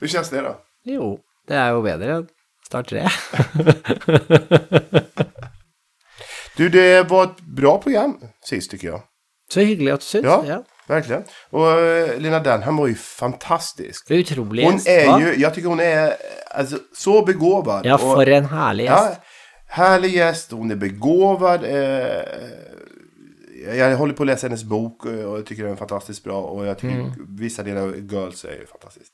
Hur 0.00 0.08
känns 0.08 0.30
det 0.30 0.40
då? 0.44 0.54
Jo, 0.84 1.18
det 1.48 1.56
er 1.56 1.70
jo 1.72 1.82
bedre 1.82 2.16
enn 2.18 2.26
Star 2.66 2.82
3. 2.82 3.06
Du, 6.56 6.68
det 6.68 7.02
var 7.10 7.24
ett 7.24 7.40
bra 7.40 7.78
program 7.82 8.18
sist 8.44 8.70
tycker 8.70 8.88
jag. 8.88 9.02
Så 9.52 9.60
hyggelig 9.60 9.92
at 9.92 10.00
du 10.00 10.06
syns. 10.06 10.24
Ja, 10.24 10.44
Ja. 10.46 10.62
verkligen. 10.88 11.24
Och 11.50 11.70
eh, 11.80 12.18
Lena 12.20 12.40
Dunham 12.40 12.76
var 12.76 12.86
ju 12.86 12.94
fantastisk. 12.94 14.10
Utrolig 14.10 14.64
Hon 14.64 14.80
är 14.86 15.06
va? 15.06 15.20
ju, 15.20 15.34
jag 15.36 15.54
tycker 15.54 15.68
hon 15.68 15.80
är 15.80 16.16
alltså, 16.50 16.78
så 16.96 17.22
begåvad. 17.24 17.86
Ja, 17.86 17.98
for 17.98 18.28
en 18.28 18.44
herlig 18.44 18.84
Ja, 18.86 19.08
gjest. 19.08 19.20
härlig 19.68 20.10
gäst, 20.14 20.50
hon 20.52 20.70
är 20.70 20.74
begåvad. 20.76 21.64
Eh, 21.64 22.22
jag 23.74 23.96
håller 23.96 24.14
på 24.14 24.22
att 24.22 24.26
läsa 24.26 24.46
hennes 24.46 24.64
bok 24.64 25.04
eh, 25.06 25.12
och 25.12 25.38
jag 25.38 25.46
tycker 25.46 25.62
den 25.62 25.72
är 25.72 25.76
fantastiskt 25.76 26.24
bra. 26.24 26.40
Och 26.42 26.66
jag 26.66 26.78
tycker 26.78 26.94
Mm. 26.96 27.12
vissa 27.38 27.62
delar 27.62 27.80
av 27.82 27.96
Girls 27.96 28.44
är 28.44 28.66
fantastiskt. 28.72 29.12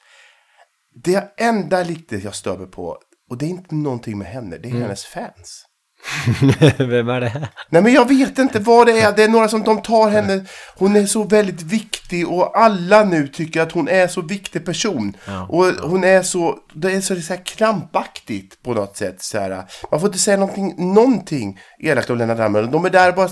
Det 1.05 1.35
enda 1.37 1.83
lite 1.83 2.17
jag 2.17 2.35
stör 2.35 2.59
mig 2.59 2.67
på, 2.67 2.99
och 3.31 3.39
det 3.39 3.45
är 3.47 3.49
inte 3.51 3.75
någonting 3.75 4.19
med 4.19 4.27
henne, 4.29 4.57
det 4.59 4.69
är 4.69 4.71
Mm. 4.71 4.83
hennes 4.83 5.05
fans. 5.05 5.65
Hvem 6.79 7.09
er 7.09 7.21
det? 7.21 7.49
Nej 7.71 7.83
men 7.83 7.93
jag 7.93 8.09
vet 8.09 8.39
inte 8.39 8.59
vad 8.59 8.87
det 8.87 9.01
är. 9.01 9.13
Det 9.17 9.23
är 9.25 9.29
några 9.29 9.49
som 9.49 9.63
de 9.63 9.83
tar 9.83 10.09
henne. 10.11 10.45
Hon 10.77 10.97
är 10.97 11.07
så 11.07 11.23
väldigt 11.25 11.63
viktig 11.63 12.29
och 12.29 12.59
alla 12.59 13.05
nu 13.05 13.29
tycker 13.29 13.61
att 13.61 13.73
hon 13.73 13.89
är 13.89 14.09
så 14.09 14.21
viktig 14.21 14.65
person. 14.65 15.17
Ja, 15.27 15.47
och 15.49 15.65
hon 15.91 16.05
är 16.05 16.23
så, 16.23 16.59
det 16.75 16.93
är 16.93 17.01
så, 17.01 17.21
så 17.21 17.35
här 17.35 17.45
krampaktigt 17.45 18.63
på 18.63 18.75
något 18.75 18.97
sätt. 18.97 19.23
Så 19.23 19.39
här, 19.39 19.65
man 19.91 20.01
får 20.01 20.09
inte 20.09 20.19
säga 20.19 20.37
någonting, 20.37 20.95
någonting 20.95 21.61
elakt 21.79 22.11
om 22.11 22.19
Lena 22.19 22.35
Dunham. 22.35 22.71
De 22.71 22.85
är 22.85 22.91
där 22.91 23.09
och 23.09 23.15
bara, 23.15 23.31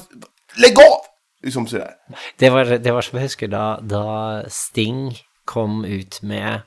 lägg 0.56 0.78
av! 0.78 1.09
Liksom 1.44 1.66
sådär. 1.66 1.94
Det 2.38 2.50
var, 2.50 2.64
det 2.64 2.92
var 2.92 3.02
som 3.02 3.18
jeg 3.18 3.30
husker 3.30 3.48
da, 3.48 3.80
da 3.80 4.42
Sting 4.48 5.16
kom 5.46 5.84
ut 5.84 6.22
med, 6.22 6.60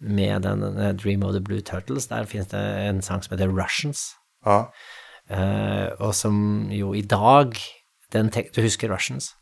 med 0.00 0.42
den, 0.42 0.60
den 0.60 0.96
Dream 0.96 1.22
of 1.22 1.32
the 1.32 1.40
Blue 1.40 1.60
Turtles. 1.60 2.06
Der 2.06 2.24
finnes 2.24 2.48
det 2.50 2.60
en 2.60 3.02
sang 3.02 3.22
som 3.22 3.36
heter 3.36 3.52
Russians. 3.52 4.16
Ja. 4.46 4.72
Eh, 5.30 5.92
og 6.00 6.14
som 6.14 6.70
jo 6.74 6.94
i 6.94 7.02
dag 7.02 7.54
den 8.12 8.30
Du 8.56 8.62
husker 8.62 8.90
Russians? 8.90 9.34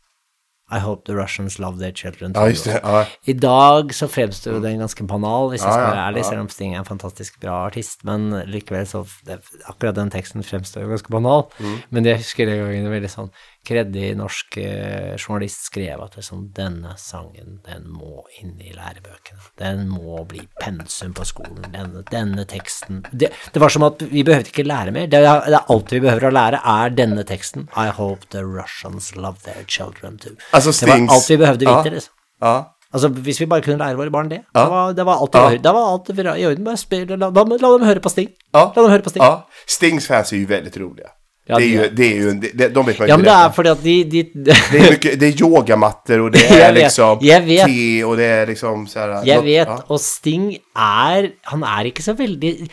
I 0.71 0.77
hope 0.79 1.05
the 1.05 1.15
Russians 1.15 1.57
love 1.57 1.79
their 1.79 1.91
children. 1.91 2.31
Ja, 2.35 2.47
just 2.47 2.65
det. 2.65 2.79
Ja. 2.83 3.05
I 3.25 3.33
dag 3.33 3.93
så 3.95 4.07
fremstår 4.07 4.53
jo 4.53 4.59
den 4.61 4.79
ganske 4.79 5.03
banal, 5.07 5.49
hvis 5.49 5.63
jeg 5.63 5.67
Ja, 5.67 5.73
skal 5.73 5.83
ja, 5.83 5.89
være 5.95 6.03
ærlig, 6.07 6.21
ja. 6.21 6.29
selv 6.29 6.39
om 6.43 6.49
Sting 6.49 6.75
er 6.75 6.79
en 6.79 6.85
fantastisk 6.85 7.39
bra 7.41 7.55
artist, 7.65 8.03
men 8.05 8.29
likevel 8.45 8.85
så 8.87 9.01
det, 9.25 9.39
Akkurat 9.65 9.95
den 9.97 10.11
teksten 10.13 10.45
fremstår 10.45 10.85
jo 10.85 10.91
ganske 10.93 11.09
banal. 11.09 11.47
Mm. 11.59 11.75
Men 11.89 12.05
jeg 12.05 12.21
husker 12.21 12.45
den 12.45 12.61
gangen 12.61 12.85
en 12.85 12.93
veldig 12.93 13.09
sånn 13.09 13.31
kreddig 13.69 14.07
norsk 14.17 14.57
eh, 14.61 15.13
journalist 15.21 15.67
skrev 15.69 16.01
at 16.03 16.17
sånn 16.25 16.47
Denne 16.57 16.95
sangen, 16.99 17.59
den 17.67 17.85
må 17.93 18.23
inn 18.41 18.55
i 18.59 18.71
lærebøkene. 18.73 19.43
Den 19.61 19.85
må 19.91 20.23
bli 20.29 20.41
pensum 20.61 21.13
på 21.17 21.25
skolen. 21.29 21.67
Denne, 21.71 22.01
denne 22.09 22.45
teksten 22.49 23.03
det, 23.11 23.29
det 23.53 23.61
var 23.61 23.69
som 23.73 23.85
at 23.87 24.01
vi 24.09 24.23
behøvde 24.27 24.49
ikke 24.51 24.65
lære 24.67 24.91
mer. 24.95 25.07
Det 25.11 25.21
det 25.21 25.53
er 25.53 25.69
alt 25.75 25.93
vi 25.93 26.01
behøver 26.03 26.29
å 26.29 26.33
lære, 26.33 26.59
er 26.65 26.89
denne 26.97 27.23
teksten. 27.29 27.69
I 27.77 27.89
hope 27.95 28.25
the 28.33 28.43
Russians 28.45 29.13
love 29.15 29.43
their 29.45 29.63
children 29.67 30.17
too. 30.17 30.35
Altså, 30.53 30.73
det 30.73 30.89
var 30.89 31.15
alt 31.15 31.29
vi 31.29 31.37
behøvde 31.37 31.65
Ja. 31.69 31.77
vite, 31.81 31.93
liksom. 31.95 32.13
Ja. 32.41 32.55
Altså, 32.93 33.09
hvis 33.13 33.39
vi 33.39 33.45
bare 33.45 33.61
kunne 33.61 33.77
lære 33.77 33.97
våre 33.99 34.09
barn 34.09 34.29
det, 34.29 34.41
Ja. 34.55 34.63
det, 34.63 34.71
var, 34.71 34.93
det 34.93 35.05
var 35.05 35.21
alt 35.21 35.35
Ja. 35.35 35.49
Det 35.61 35.73
var 35.73 35.91
alt 35.93 36.09
i 36.09 36.45
orden. 36.45 36.63
Bare 36.65 36.77
spill, 36.77 37.05
la, 37.07 37.29
la, 37.29 37.43
la 37.43 37.77
dem 37.77 37.85
høre 37.85 37.99
på 38.01 38.09
Sting. 38.09 38.29
Ja. 38.53 38.71
La 38.75 38.81
dem 38.81 38.89
høre 38.91 39.03
på 39.03 39.09
Sting. 39.09 39.21
ja. 39.23 39.45
Stings 39.67 40.07
fans 40.07 40.33
är 40.33 40.37
ju 40.37 40.45
väldigt 40.45 40.77
roliga. 40.77 41.09
Ja, 41.49 41.57
det 41.57 41.63
är 41.63 41.67
det- 41.67 41.83
ju, 41.83 41.89
det 41.95 42.03
är 42.05 42.15
ju, 42.15 42.31
det, 42.33 42.51
det, 42.53 42.67
de 42.69 42.85
vet 42.85 42.99
man 42.99 43.07
ju 43.07 43.11
Ja, 43.11 43.17
men 43.17 43.25
det 43.25 43.31
direkt. 43.31 43.49
er 43.49 43.55
fordi 43.55 43.69
at 43.69 43.83
de, 43.83 44.03
de 44.03 44.23
Det 44.71 44.77
är, 44.77 44.91
mycket, 44.91 45.19
det 45.19 45.25
är 45.27 45.41
yogamattor 45.41 46.19
och 46.19 46.31
det 46.31 46.39
Jag 46.49 46.59
är 46.59 46.73
liksom 46.73 47.17
jag 47.21 47.41
vet. 47.41 47.65
te 47.67 48.03
och 48.03 48.17
det 48.17 48.23
är 48.25 48.47
liksom 48.47 48.87
så 48.87 48.99
här. 48.99 49.07
Något- 49.07 49.45
vet, 49.45 49.67
ja. 49.67 49.83
og 49.89 49.99
Sting 50.01 50.51
er 50.75 51.31
Han 51.43 51.63
er 51.63 51.85
ikke 51.85 52.03
så 52.03 52.13
veldig 52.13 52.69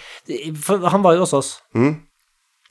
For 0.64 0.88
han 0.88 1.02
var 1.02 1.12
jo 1.14 1.20
hos 1.20 1.32
oss. 1.32 1.58
Mm. 1.74 1.94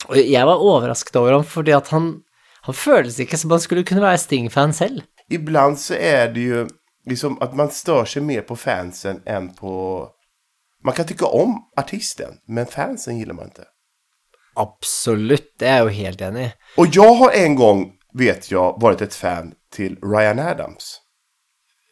Og 0.10 0.18
jeg 0.32 0.46
var 0.46 0.56
overrasket 0.62 1.16
over 1.16 1.32
ham, 1.32 1.44
fordi 1.44 1.72
at 1.72 1.88
han 1.88 2.22
Han 2.64 2.74
føles 2.74 3.20
ikke 3.20 3.38
som 3.38 3.52
han 3.52 3.60
skulle 3.60 3.84
kunne 3.84 4.02
være 4.02 4.18
Sting-fan 4.18 4.74
selv. 4.74 5.02
Ibland 5.32 5.78
så 5.80 5.94
är 5.94 6.28
det 6.34 6.40
ju 6.40 6.68
liksom 7.10 7.38
att 7.42 7.56
man 7.56 7.70
stör 7.70 8.06
sig 8.06 8.22
mer 8.22 8.42
på 8.42 8.56
fansen 8.56 9.22
än 9.26 9.54
på... 9.54 10.08
Man 10.86 10.94
kan 10.94 11.06
tycka 11.06 11.26
om 11.26 11.58
artisten, 11.78 12.30
men 12.48 12.66
fansen 12.66 13.18
gillar 13.20 13.34
man 13.34 13.46
inte. 13.46 13.64
Absolutt, 14.56 15.60
det 15.60 15.66
jeg 15.68 15.84
jo 15.84 15.88
helt 15.90 16.22
enig. 16.22 16.52
Och 16.78 16.88
jag 16.92 17.14
har 17.16 17.32
en 17.32 17.56
gång, 17.56 17.92
vet 18.14 18.52
jag, 18.52 18.82
varit 18.82 19.02
ett 19.02 19.16
fan 19.16 19.52
till 19.74 19.98
Ryan 20.04 20.40
Adams. 20.40 21.02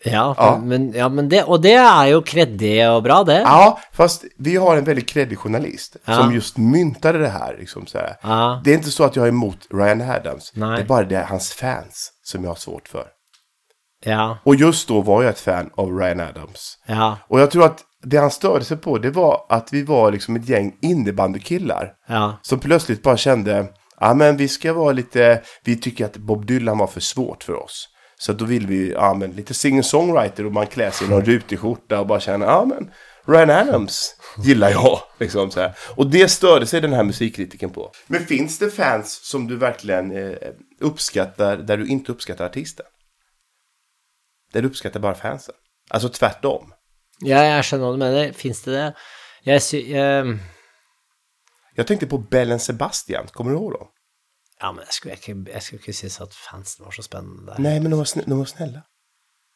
Ja, 0.06 0.36
Ja. 0.38 0.58
Men, 0.63 0.93
ja, 0.93 1.10
men 1.10 1.30
det, 1.30 1.43
og 1.43 1.62
det 1.63 1.73
er 1.80 2.06
jo 2.12 2.21
kreddig 2.21 2.89
og 2.89 3.04
bra, 3.04 3.23
det. 3.23 3.38
Ja, 3.41 3.80
fast 3.93 4.26
vi 4.38 4.56
har 4.56 4.78
en 4.78 4.84
väldigt 4.84 5.08
kreddig 5.10 5.38
journalist 5.38 5.95
Ja. 6.06 6.15
som 6.17 6.34
just 6.34 6.58
myntade 6.58 7.19
det 7.19 7.30
här. 7.30 7.56
Liksom 7.60 7.86
så 7.88 7.97
här. 7.97 8.15
Ja. 8.21 8.62
Det 8.63 8.71
är 8.71 8.76
inte 8.76 8.91
så 8.91 9.04
att 9.04 9.15
jag 9.15 9.26
är 9.26 9.30
emot 9.30 9.67
Ryan 9.73 10.02
Adams. 10.02 10.52
Nej. 10.56 10.76
Det 10.78 10.82
är 10.84 10.86
bara 10.88 11.04
det 11.04 11.26
hans 11.30 11.54
fans 11.54 12.12
som 12.23 12.43
jag 12.43 12.49
har 12.49 12.56
svårt 12.56 12.88
för. 12.88 13.08
Ja, 14.06 14.38
Och 14.43 14.56
just 14.56 14.88
då 14.88 15.02
var 15.02 15.23
jag 15.23 15.30
ett 15.30 15.39
fan 15.39 15.69
av 15.76 15.97
Ryan 15.99 16.19
Adams. 16.19 16.78
ja, 16.88 17.17
Och 17.28 17.39
jag 17.39 17.52
tror 17.52 17.65
att 17.65 17.84
det 18.04 18.18
han 18.18 18.32
störde 18.32 18.66
sig 18.66 18.78
på 18.78 18.98
det 18.98 19.10
var 19.10 19.46
att 19.50 19.74
vi 19.74 19.84
var 19.84 20.12
liksom 20.12 20.36
ett 20.36 20.50
gäng 20.50 20.78
innebandykillar. 20.82 21.94
ja. 22.08 22.39
Som 22.42 22.60
plötsligt 22.60 23.04
bara 23.04 23.18
kände, 23.18 23.68
ja 24.00 24.13
men 24.13 24.38
vi 24.38 24.48
ska 24.48 24.74
vara 24.74 24.92
lite, 24.92 25.42
vi 25.63 25.76
tycker 25.76 26.06
att 26.06 26.18
Bob 26.18 26.46
Dylan 26.46 26.78
var 26.78 26.88
för 26.88 27.00
svårt 27.00 27.44
för 27.44 27.63
oss. 27.63 27.89
Så 28.20 28.34
då 28.34 28.46
vill 28.46 28.68
vi, 28.68 28.92
ja 28.92 29.13
men 29.13 29.32
lite 29.32 29.54
singer-songwriter 29.54 30.46
och 30.46 30.52
man 30.52 30.68
klär 30.68 30.92
sig 30.92 31.08
i 31.08 31.10
någon 31.10 31.26
rutig 31.26 31.60
skjorta 31.60 32.00
och 32.00 32.08
bara 32.08 32.20
känner, 32.20 32.46
ja 32.46 32.66
men 32.66 32.92
Ryan 33.26 33.50
Adams 33.50 34.16
gillar 34.38 34.70
jag. 34.70 35.00
Liksom 35.20 35.52
så 35.52 35.60
här. 35.60 35.74
Och 35.96 36.10
det 36.10 36.28
störde 36.28 36.66
sig 36.66 36.82
den 36.82 36.94
här 36.94 37.04
musikkritiken 37.04 37.70
på. 37.70 37.92
Men 38.08 38.26
finns 38.26 38.60
det 38.60 38.70
fans 38.70 39.20
som 39.24 39.48
du 39.48 39.56
verkligen 39.56 40.12
eh, 40.12 40.38
uppskattar, 40.80 41.58
där 41.58 41.78
du 41.78 41.88
inte 41.88 42.12
uppskattar 42.12 42.46
artisten? 42.46 42.86
Där 44.54 44.62
du 44.62 44.68
uppskattar 44.68 45.00
bara 45.00 45.16
fansen? 45.16 45.56
Alltså 45.89 46.10
tvärtom. 46.10 46.74
Ja 47.26 47.42
jeg 47.56 47.64
skjønner 47.68 47.86
hva 47.88 47.94
du 47.98 48.02
mener. 48.04 48.34
Fins 48.34 48.62
det 48.66 48.74
det? 48.74 48.88
Jeg 49.46 49.62
sy... 49.62 49.82
Jeg, 49.90 50.40
Jag 51.78 51.88
tänkte 51.88 52.08
på 52.08 52.18
Bellen 52.32 52.60
Sebastian, 52.60 53.28
kommer 53.34 53.52
du 53.52 53.58
ihåg 53.58 53.74
dem? 53.80 53.88
ja, 54.62 54.72
men 54.72 54.84
jeg 54.86 54.94
skulle 54.94 55.14
ikke, 55.18 55.34
jeg 55.54 55.62
skulle 55.64 55.80
ikke 55.82 55.94
synes 55.94 56.22
at 56.22 56.34
fansen 56.34 56.86
var 56.86 56.92
så 56.92 57.02
spennende 57.02 57.48
der. 57.52 57.60
Nej, 57.60 57.80
men 57.80 57.92
de 57.92 57.98
var, 57.98 58.04
snä- 58.06 58.26
de 58.30 58.38
var 58.38 58.46
snälla. 58.46 58.82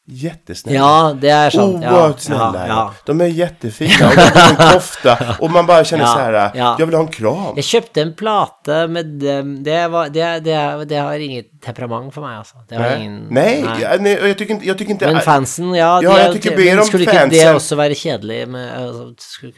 Jättesnälla. 0.10 0.78
Ja, 0.80 1.14
det 1.22 1.30
er 1.30 1.50
sant. 1.50 1.84
Ja, 1.84 1.92
Oerhört 1.92 2.20
snälla. 2.20 2.52
ja, 2.56 2.64
är 2.64 2.68
ja. 2.68 2.94
De. 3.06 3.22
är 3.22 3.26
jättefina 3.26 4.08
och 4.08 4.16
de 4.16 4.30
går 4.32 4.66
en 4.68 4.72
kofta 4.74 5.36
och 5.40 5.52
man 5.52 5.66
bara 5.66 5.84
känner 5.84 6.06
så 6.06 6.20
här, 6.20 6.52
ja. 6.56 6.76
jag 6.80 6.86
vill 6.86 6.96
ha 6.96 7.02
en 7.04 7.08
kram. 7.12 7.56
Jeg 7.56 7.64
kjøpte 7.66 8.02
en 8.02 8.14
plate 8.16 8.88
med 8.88 9.06
dem 9.06 9.64
Det, 9.64 9.88
var, 9.88 10.10
det, 10.10 10.40
det, 10.40 10.86
det 10.90 10.96
har 10.98 11.14
inget 11.20 11.46
temperament 11.66 12.14
for 12.14 12.22
meg, 12.22 12.38
altså. 12.38 12.56
Det 12.70 12.76
har 12.76 12.84
Nej, 12.84 13.02
ingen 13.02 13.28
nej, 13.30 13.64
nej 14.00 14.22
och 14.22 14.28
jag 14.30 14.38
tycker 14.38 14.54
inte, 14.54 14.68
jag 14.68 14.78
tycker 14.78 14.92
inte 14.92 15.06
Men 15.14 15.22
fansen, 15.22 15.74
ja, 15.76 16.02
Ja, 16.04 16.18
er- 16.20 16.34
tycker 16.34 16.58
men 16.58 16.80
om 16.80 16.86
Skulle 16.86 17.04
ikke 17.04 17.12
det 17.12 17.20
fansen. 17.42 17.56
også 17.56 17.76
være 17.76 17.96
kjedelig 17.96 18.48
med 18.50 18.72
altså, 18.72 19.14
skulle 19.18 19.54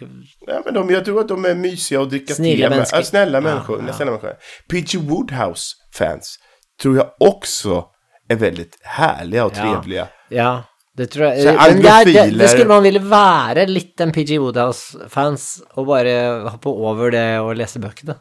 Ja, 0.47 0.61
men 0.65 0.73
de, 0.73 0.89
jag 0.93 1.05
tror 1.05 1.19
att 1.19 1.27
de 1.27 1.45
är 1.45 1.55
mysiga 1.55 1.99
och 2.01 2.09
dricka 2.09 2.33
Snälla 2.33 2.55
te 2.55 2.69
med. 2.69 2.77
människor. 2.77 2.97
Ja, 2.99 3.03
snälla 3.03 3.41
människor. 3.41 3.83
ja. 3.87 3.93
Snälla 3.93 4.11
människor. 4.11 4.33
P.G. 4.69 4.97
Woodhouse 4.97 5.75
fans 5.97 6.35
tror 6.81 6.95
jag 6.97 7.07
också 7.19 7.83
är 8.29 8.35
väldigt 8.35 8.77
härliga 8.83 9.45
och 9.45 9.53
trevliga. 9.53 10.07
Ja, 10.31 10.49
det 10.97 11.09
tror 11.13 11.25
jeg. 11.29 11.43
Så 11.43 11.53
Men 11.55 11.81
det, 11.81 11.89
er, 11.91 12.03
det, 12.05 12.39
det 12.39 12.49
skulle 12.51 12.67
man 12.69 12.83
ville 12.83 12.99
være 13.09 13.65
litt 13.69 14.01
en 14.03 14.11
PG 14.11 14.39
Woodhouse-fans, 14.41 15.61
og 15.77 15.87
bare 15.87 16.15
hoppe 16.49 16.69
over 16.69 17.11
det 17.15 17.27
og 17.39 17.55
lese 17.57 17.79
bøkene. 17.79 18.15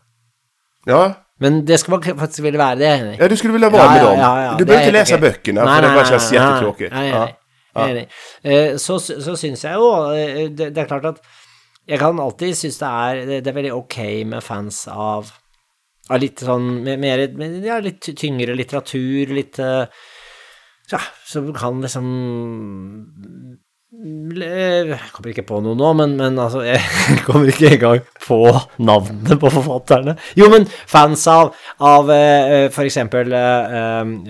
Ja, 0.88 1.00
Men 1.40 1.64
det 1.66 1.76
skal 1.80 1.90
man 1.98 2.02
faktisk 2.18 2.42
ville 2.42 2.58
være, 2.58 2.76
det 2.78 2.86
er 2.86 2.94
jeg 2.96 3.00
enig 3.04 3.16
i. 3.16 3.18
ja 3.22 3.28
du 3.28 3.36
skulle 3.36 3.52
vilja 3.54 3.68
vara 3.70 3.84
Ja, 3.84 3.90
med 3.92 4.00
ja, 4.02 4.10
dem. 4.10 4.18
ja, 4.18 4.30
ja, 4.44 4.52
du 4.52 4.58
det 4.58 4.66
behöver 4.66 4.82
är 4.82 4.86
inte 4.88 4.98
läsa 4.98 5.14
okej. 5.16 5.30
böckerna 5.30 5.64
Nej, 5.64 5.74
för 5.74 5.82
det 5.82 5.88
nej, 5.88 5.96
bara 5.96 6.02
nej, 6.02 6.10
känns 6.10 6.32
jättetråkigt. 6.32 6.92
Nej, 6.94 7.10
nej, 7.12 7.34
nej. 7.74 8.08
nej. 8.42 8.70
Eh, 8.70 8.76
Så, 8.76 8.98
så 9.00 9.36
syns 9.36 9.64
jeg 9.64 9.74
jo 9.74 10.12
eh, 10.14 10.50
det, 10.50 10.70
det 10.74 10.78
er 10.82 10.86
klart 10.86 11.04
at 11.04 11.20
jeg 11.88 11.98
kan 11.98 12.18
alltid 12.20 12.56
synes 12.56 12.78
det 12.78 12.86
er 12.88 13.14
Det, 13.26 13.38
det 13.44 13.50
er 13.50 13.54
veldig 13.54 13.72
ok 13.74 13.96
med 14.26 14.42
fans 14.42 14.88
av 14.88 15.30
av 16.10 16.20
litt 16.20 16.40
sånn 16.40 16.82
med, 16.84 16.98
mer, 16.98 17.18
ja, 17.66 17.78
litt 17.84 18.00
tyngre 18.16 18.54
litteratur, 18.56 19.26
litt 19.36 19.58
eh, 19.60 19.84
Ja, 20.92 21.00
som 21.28 21.50
kan 21.52 21.82
liksom 21.84 22.06
Jeg 24.38 24.98
kommer 25.14 25.32
ikke 25.32 25.44
på 25.48 25.58
noe 25.64 25.76
nå, 25.78 25.88
men, 25.98 26.14
men 26.20 26.38
altså 26.40 26.62
Jeg 26.66 26.80
kommer 27.26 27.50
ikke 27.50 27.72
engang 27.74 28.02
på 28.24 28.38
navnet 28.84 29.38
på 29.40 29.50
forfatterne. 29.52 30.14
Jo, 30.38 30.48
men 30.52 30.66
fans 30.88 31.24
av, 31.32 31.54
av 31.84 32.10
eh, 32.14 32.68
for 32.74 32.86
eksempel 32.88 33.32
eh, 33.34 33.78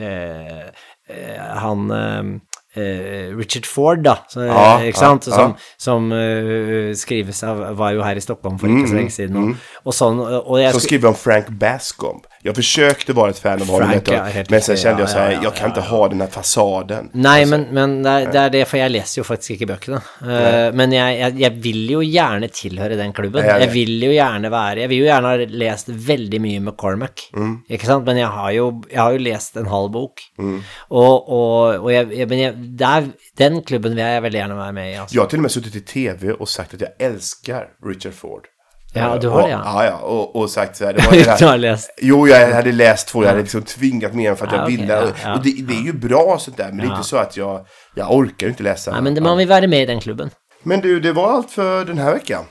eh, 0.08 0.62
eh, 1.10 1.42
han 1.64 1.84
eh, 1.94 2.30
eh, 2.78 3.34
Richard 3.36 3.66
Ford, 3.68 4.02
da, 4.06 4.16
så, 4.30 4.46
Ja, 4.46 4.64
ikke 4.86 5.02
sant? 5.02 5.26
ja, 5.28 5.34
ja. 5.34 5.36
Som, 5.42 5.56
som 5.82 6.08
eh, 6.16 6.94
skrives 6.98 7.42
av 7.48 7.64
Var 7.78 7.96
jo 7.98 8.06
her 8.06 8.20
i 8.20 8.24
Stockholm 8.24 8.58
for 8.62 8.70
ikke 8.72 8.88
så 8.94 8.98
lenge 9.02 9.14
siden. 9.18 9.38
Og, 9.42 9.70
og 9.90 9.96
sånn, 9.98 10.22
og 10.22 10.54
jeg 10.62 10.72
skulle- 10.74 10.86
skriver 10.88 11.12
om 11.12 11.18
Frank 11.26 11.50
Bascomb. 11.60 12.27
Jag 12.42 12.54
försökte 12.56 13.12
vara 13.12 13.30
ett 13.30 13.38
fan 13.38 13.62
av 13.62 13.68
honom 13.68 13.90
Frank 13.90 14.08
ett 14.36 14.50
men 14.50 14.60
sen 14.62 14.76
kände 14.76 15.02
jag 15.02 15.08
ja, 15.08 15.12
så 15.12 15.18
här, 15.18 15.30
ja, 15.30 15.36
ja, 15.36 15.42
jag 15.42 15.54
kan 15.54 15.68
inte 15.68 15.80
ha 15.80 16.08
den 16.08 16.20
här 16.20 16.28
fasaden. 16.28 17.10
Nei, 17.12 17.40
Alltså, 17.40 17.56
men, 17.58 17.66
men 17.74 18.02
det, 18.02 18.10
er, 18.10 18.32
det 18.32 18.38
er 18.40 18.50
det, 18.50 18.64
for 18.68 18.78
jeg 18.78 18.90
leser 18.94 19.20
jo 19.20 19.24
faktisk 19.26 19.50
ikke 19.56 19.66
bøkene. 19.72 20.00
Eh, 20.22 20.68
men 20.74 20.92
jeg, 20.92 21.18
jeg, 21.18 21.34
jeg 21.42 21.52
vil 21.64 21.80
jo 21.90 22.00
gjerne 22.04 22.48
tilhøre 22.48 22.96
den 23.00 23.12
klubben. 23.12 23.42
Ja, 23.44 23.48
ja, 23.50 23.54
ja. 23.58 23.64
Jeg 23.66 23.72
vil 23.74 24.04
jo 24.06 24.10
gjerne 24.14 24.50
være 24.54 24.80
Jeg 24.84 24.88
vil 24.92 24.98
jo 25.02 25.08
gjerne 25.08 25.32
ha 25.34 25.48
lest 25.64 25.88
veldig 26.08 26.40
mye 26.46 26.60
med 26.68 26.76
Cormac, 26.80 27.24
Mm. 27.34 27.56
ikke 27.70 27.86
sant? 27.86 28.04
Men 28.06 28.16
jeg 28.22 28.28
har 28.28 28.50
jo, 28.52 28.68
jeg 28.92 29.00
har 29.02 29.12
jo 29.12 29.18
lest 29.18 29.56
en 29.56 29.66
halv 29.66 29.90
bok. 29.92 30.20
Mm. 30.38 30.60
Og, 30.90 31.28
og 31.32 31.90
jeg, 31.92 32.06
jeg, 32.16 32.28
men 32.28 32.38
jeg, 32.38 32.54
der, 32.78 33.10
den 33.38 33.62
klubben 33.62 33.94
vil 33.96 34.04
jeg 34.04 34.22
veldig 34.22 34.40
gjerne 34.40 34.56
være 34.56 34.72
med 34.72 34.90
i. 34.92 34.94
Altså. 34.94 35.14
Jag 35.16 35.22
har 35.22 35.28
till 35.28 35.38
och 35.38 35.42
med 35.42 35.50
suttit 35.50 35.76
i 35.76 35.80
tv 35.80 36.32
och 36.32 36.48
sagt 36.48 36.74
att 36.74 36.80
jag 36.80 36.90
älskar 36.98 37.66
Richard 37.86 38.14
Ford. 38.14 38.46
Ja, 38.94 39.14
Eh, 39.14 39.20
du 39.20 39.28
har 39.28 39.42
och, 39.42 39.48
det, 39.48 39.52
ja. 39.52 39.84
Ja, 39.84 39.96
och, 39.98 40.36
och 40.36 40.50
sagt 40.50 40.76
så 40.76 40.84
här. 40.84 40.92
Det 40.92 41.02
var 41.06 41.12
det 41.24 41.36
Du 41.38 41.46
har 41.46 41.58
läst. 41.58 41.90
Jo, 42.02 42.28
jag 42.28 42.52
hade 42.52 42.72
läst 42.72 43.08
två, 43.08 43.22
jag 43.22 43.28
hade 43.28 43.40
liksom 43.42 43.62
tvingat 43.62 44.14
med 44.14 44.38
för 44.38 44.46
att 44.46 44.52
Ja, 44.52 44.58
jag 44.58 44.64
okej, 44.64 44.76
ville. 44.76 44.94
ja, 44.94 45.02
och 45.02 45.16
ja, 45.24 45.34
och 45.34 45.42
det, 45.44 45.52
det 45.62 45.74
är 45.74 45.82
ju 45.82 45.92
bra 45.92 46.38
sånt 46.38 46.56
där, 46.56 46.68
men 46.68 46.76
det 46.78 46.84
är 46.84 46.96
inte 46.96 47.08
så 47.08 47.16
att 47.16 47.36
jag, 47.36 47.66
jag 47.94 48.12
orkar 48.12 48.46
ju 48.46 48.50
inte 48.50 48.62
läsa. 48.62 48.92
Nei, 48.92 49.00
men 49.00 49.14
det, 49.14 49.20
man 49.20 49.38
vil 49.38 49.48
være 49.48 49.66
med 49.66 49.82
i 49.82 49.86
den 49.86 50.00
klubben. 50.00 50.30
Men 50.62 50.80
du, 50.80 51.00
det 51.00 51.12
var 51.12 51.32
allt 51.32 51.50
för 51.50 51.84
den 51.84 51.98
här 51.98 52.12
veckan. 52.12 52.44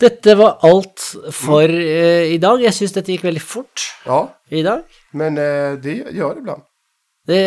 Dette 0.00 0.34
var 0.34 0.58
alt 0.62 1.14
for 1.32 1.68
eh, 1.70 2.22
i 2.34 2.38
dag. 2.38 2.62
Jeg 2.62 2.74
syns 2.74 2.92
dette 2.94 3.10
gikk 3.12 3.24
veldig 3.26 3.42
fort 3.42 3.86
Ja, 4.06 4.20
i 4.50 4.62
dag. 4.62 4.82
men 5.12 5.38
eh, 5.38 5.72
det 5.82 5.94
gör 6.14 6.34
det 6.34 6.40
ibland. 6.40 6.62
Det, 7.28 7.40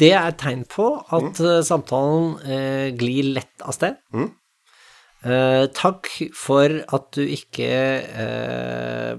det 0.00 0.08
er 0.12 0.28
et 0.32 0.38
tegn 0.40 0.64
på 0.66 0.86
at 1.12 1.40
eh, 1.40 1.60
samtalen 1.62 2.32
eh, 2.42 2.88
glir 2.98 3.22
lett 3.36 3.62
av 3.62 3.72
sted. 3.76 3.94
Mm. 4.14 4.30
Eh, 5.24 5.66
takk 5.76 6.08
for 6.32 6.72
at 6.96 7.10
du 7.12 7.20
ikke 7.28 7.68
eh, 7.68 9.14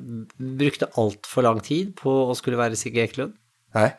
brukte 0.58 0.88
altfor 0.98 1.46
lang 1.46 1.60
tid 1.62 1.92
på 2.00 2.10
å 2.32 2.36
skulle 2.38 2.58
være 2.58 2.78
Sigge 2.80 3.04
Ekelund. 3.06 3.36
Nej. 3.78 3.92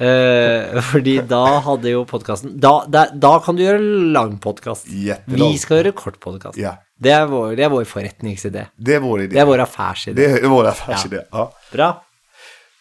Eh, 0.00 0.78
fordi 0.92 1.18
da 1.28 1.42
hadde 1.64 1.90
jo 1.92 2.04
podkasten 2.08 2.54
da, 2.60 2.70
da, 2.88 3.02
da 3.12 3.34
kan 3.44 3.56
du 3.58 3.62
gjøre 3.66 3.80
lang 4.14 4.38
podkast. 4.40 4.86
Vi 4.88 5.48
skal 5.60 5.80
gjøre 5.82 5.92
kort 5.96 6.20
podkast. 6.20 6.56
Ja. 6.60 6.76
Det, 7.00 7.12
er 7.16 7.26
vår- 7.28 7.56
det 7.56 7.64
er 7.66 7.72
vår 7.72 7.84
forretningsidé. 7.88 8.66
Det 8.76 8.94
är 8.96 9.00
vår 9.04 9.24
idé. 9.26 9.34
Det 9.34 9.40
er 9.42 9.48
vår 9.48 9.64
affärsidé. 9.64 10.14
Det 10.20 10.44
är 10.44 10.48
vår 10.52 10.68
affärsidé. 10.72 11.24
Ja. 11.32 11.46
Bra. 11.72 11.90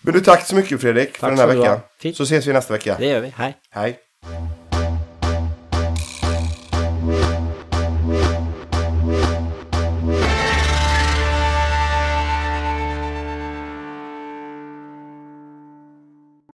Men 0.01 0.13
du, 0.15 0.19
tack 0.23 0.45
så 0.47 0.55
mycket 0.55 0.81
Fredrik 0.81 1.17
för 1.17 1.27
Tack 1.27 1.37
den 1.37 1.39
här 1.39 1.55
veckan. 1.55 2.13
Så 2.15 2.23
ses 2.23 2.47
vi 2.47 2.53
nästa 2.53 2.73
vecka. 2.73 2.95
Det 2.99 3.07
gör 3.07 3.19
vi. 3.21 3.33
Hej. 3.37 3.55
Hej. 3.71 3.97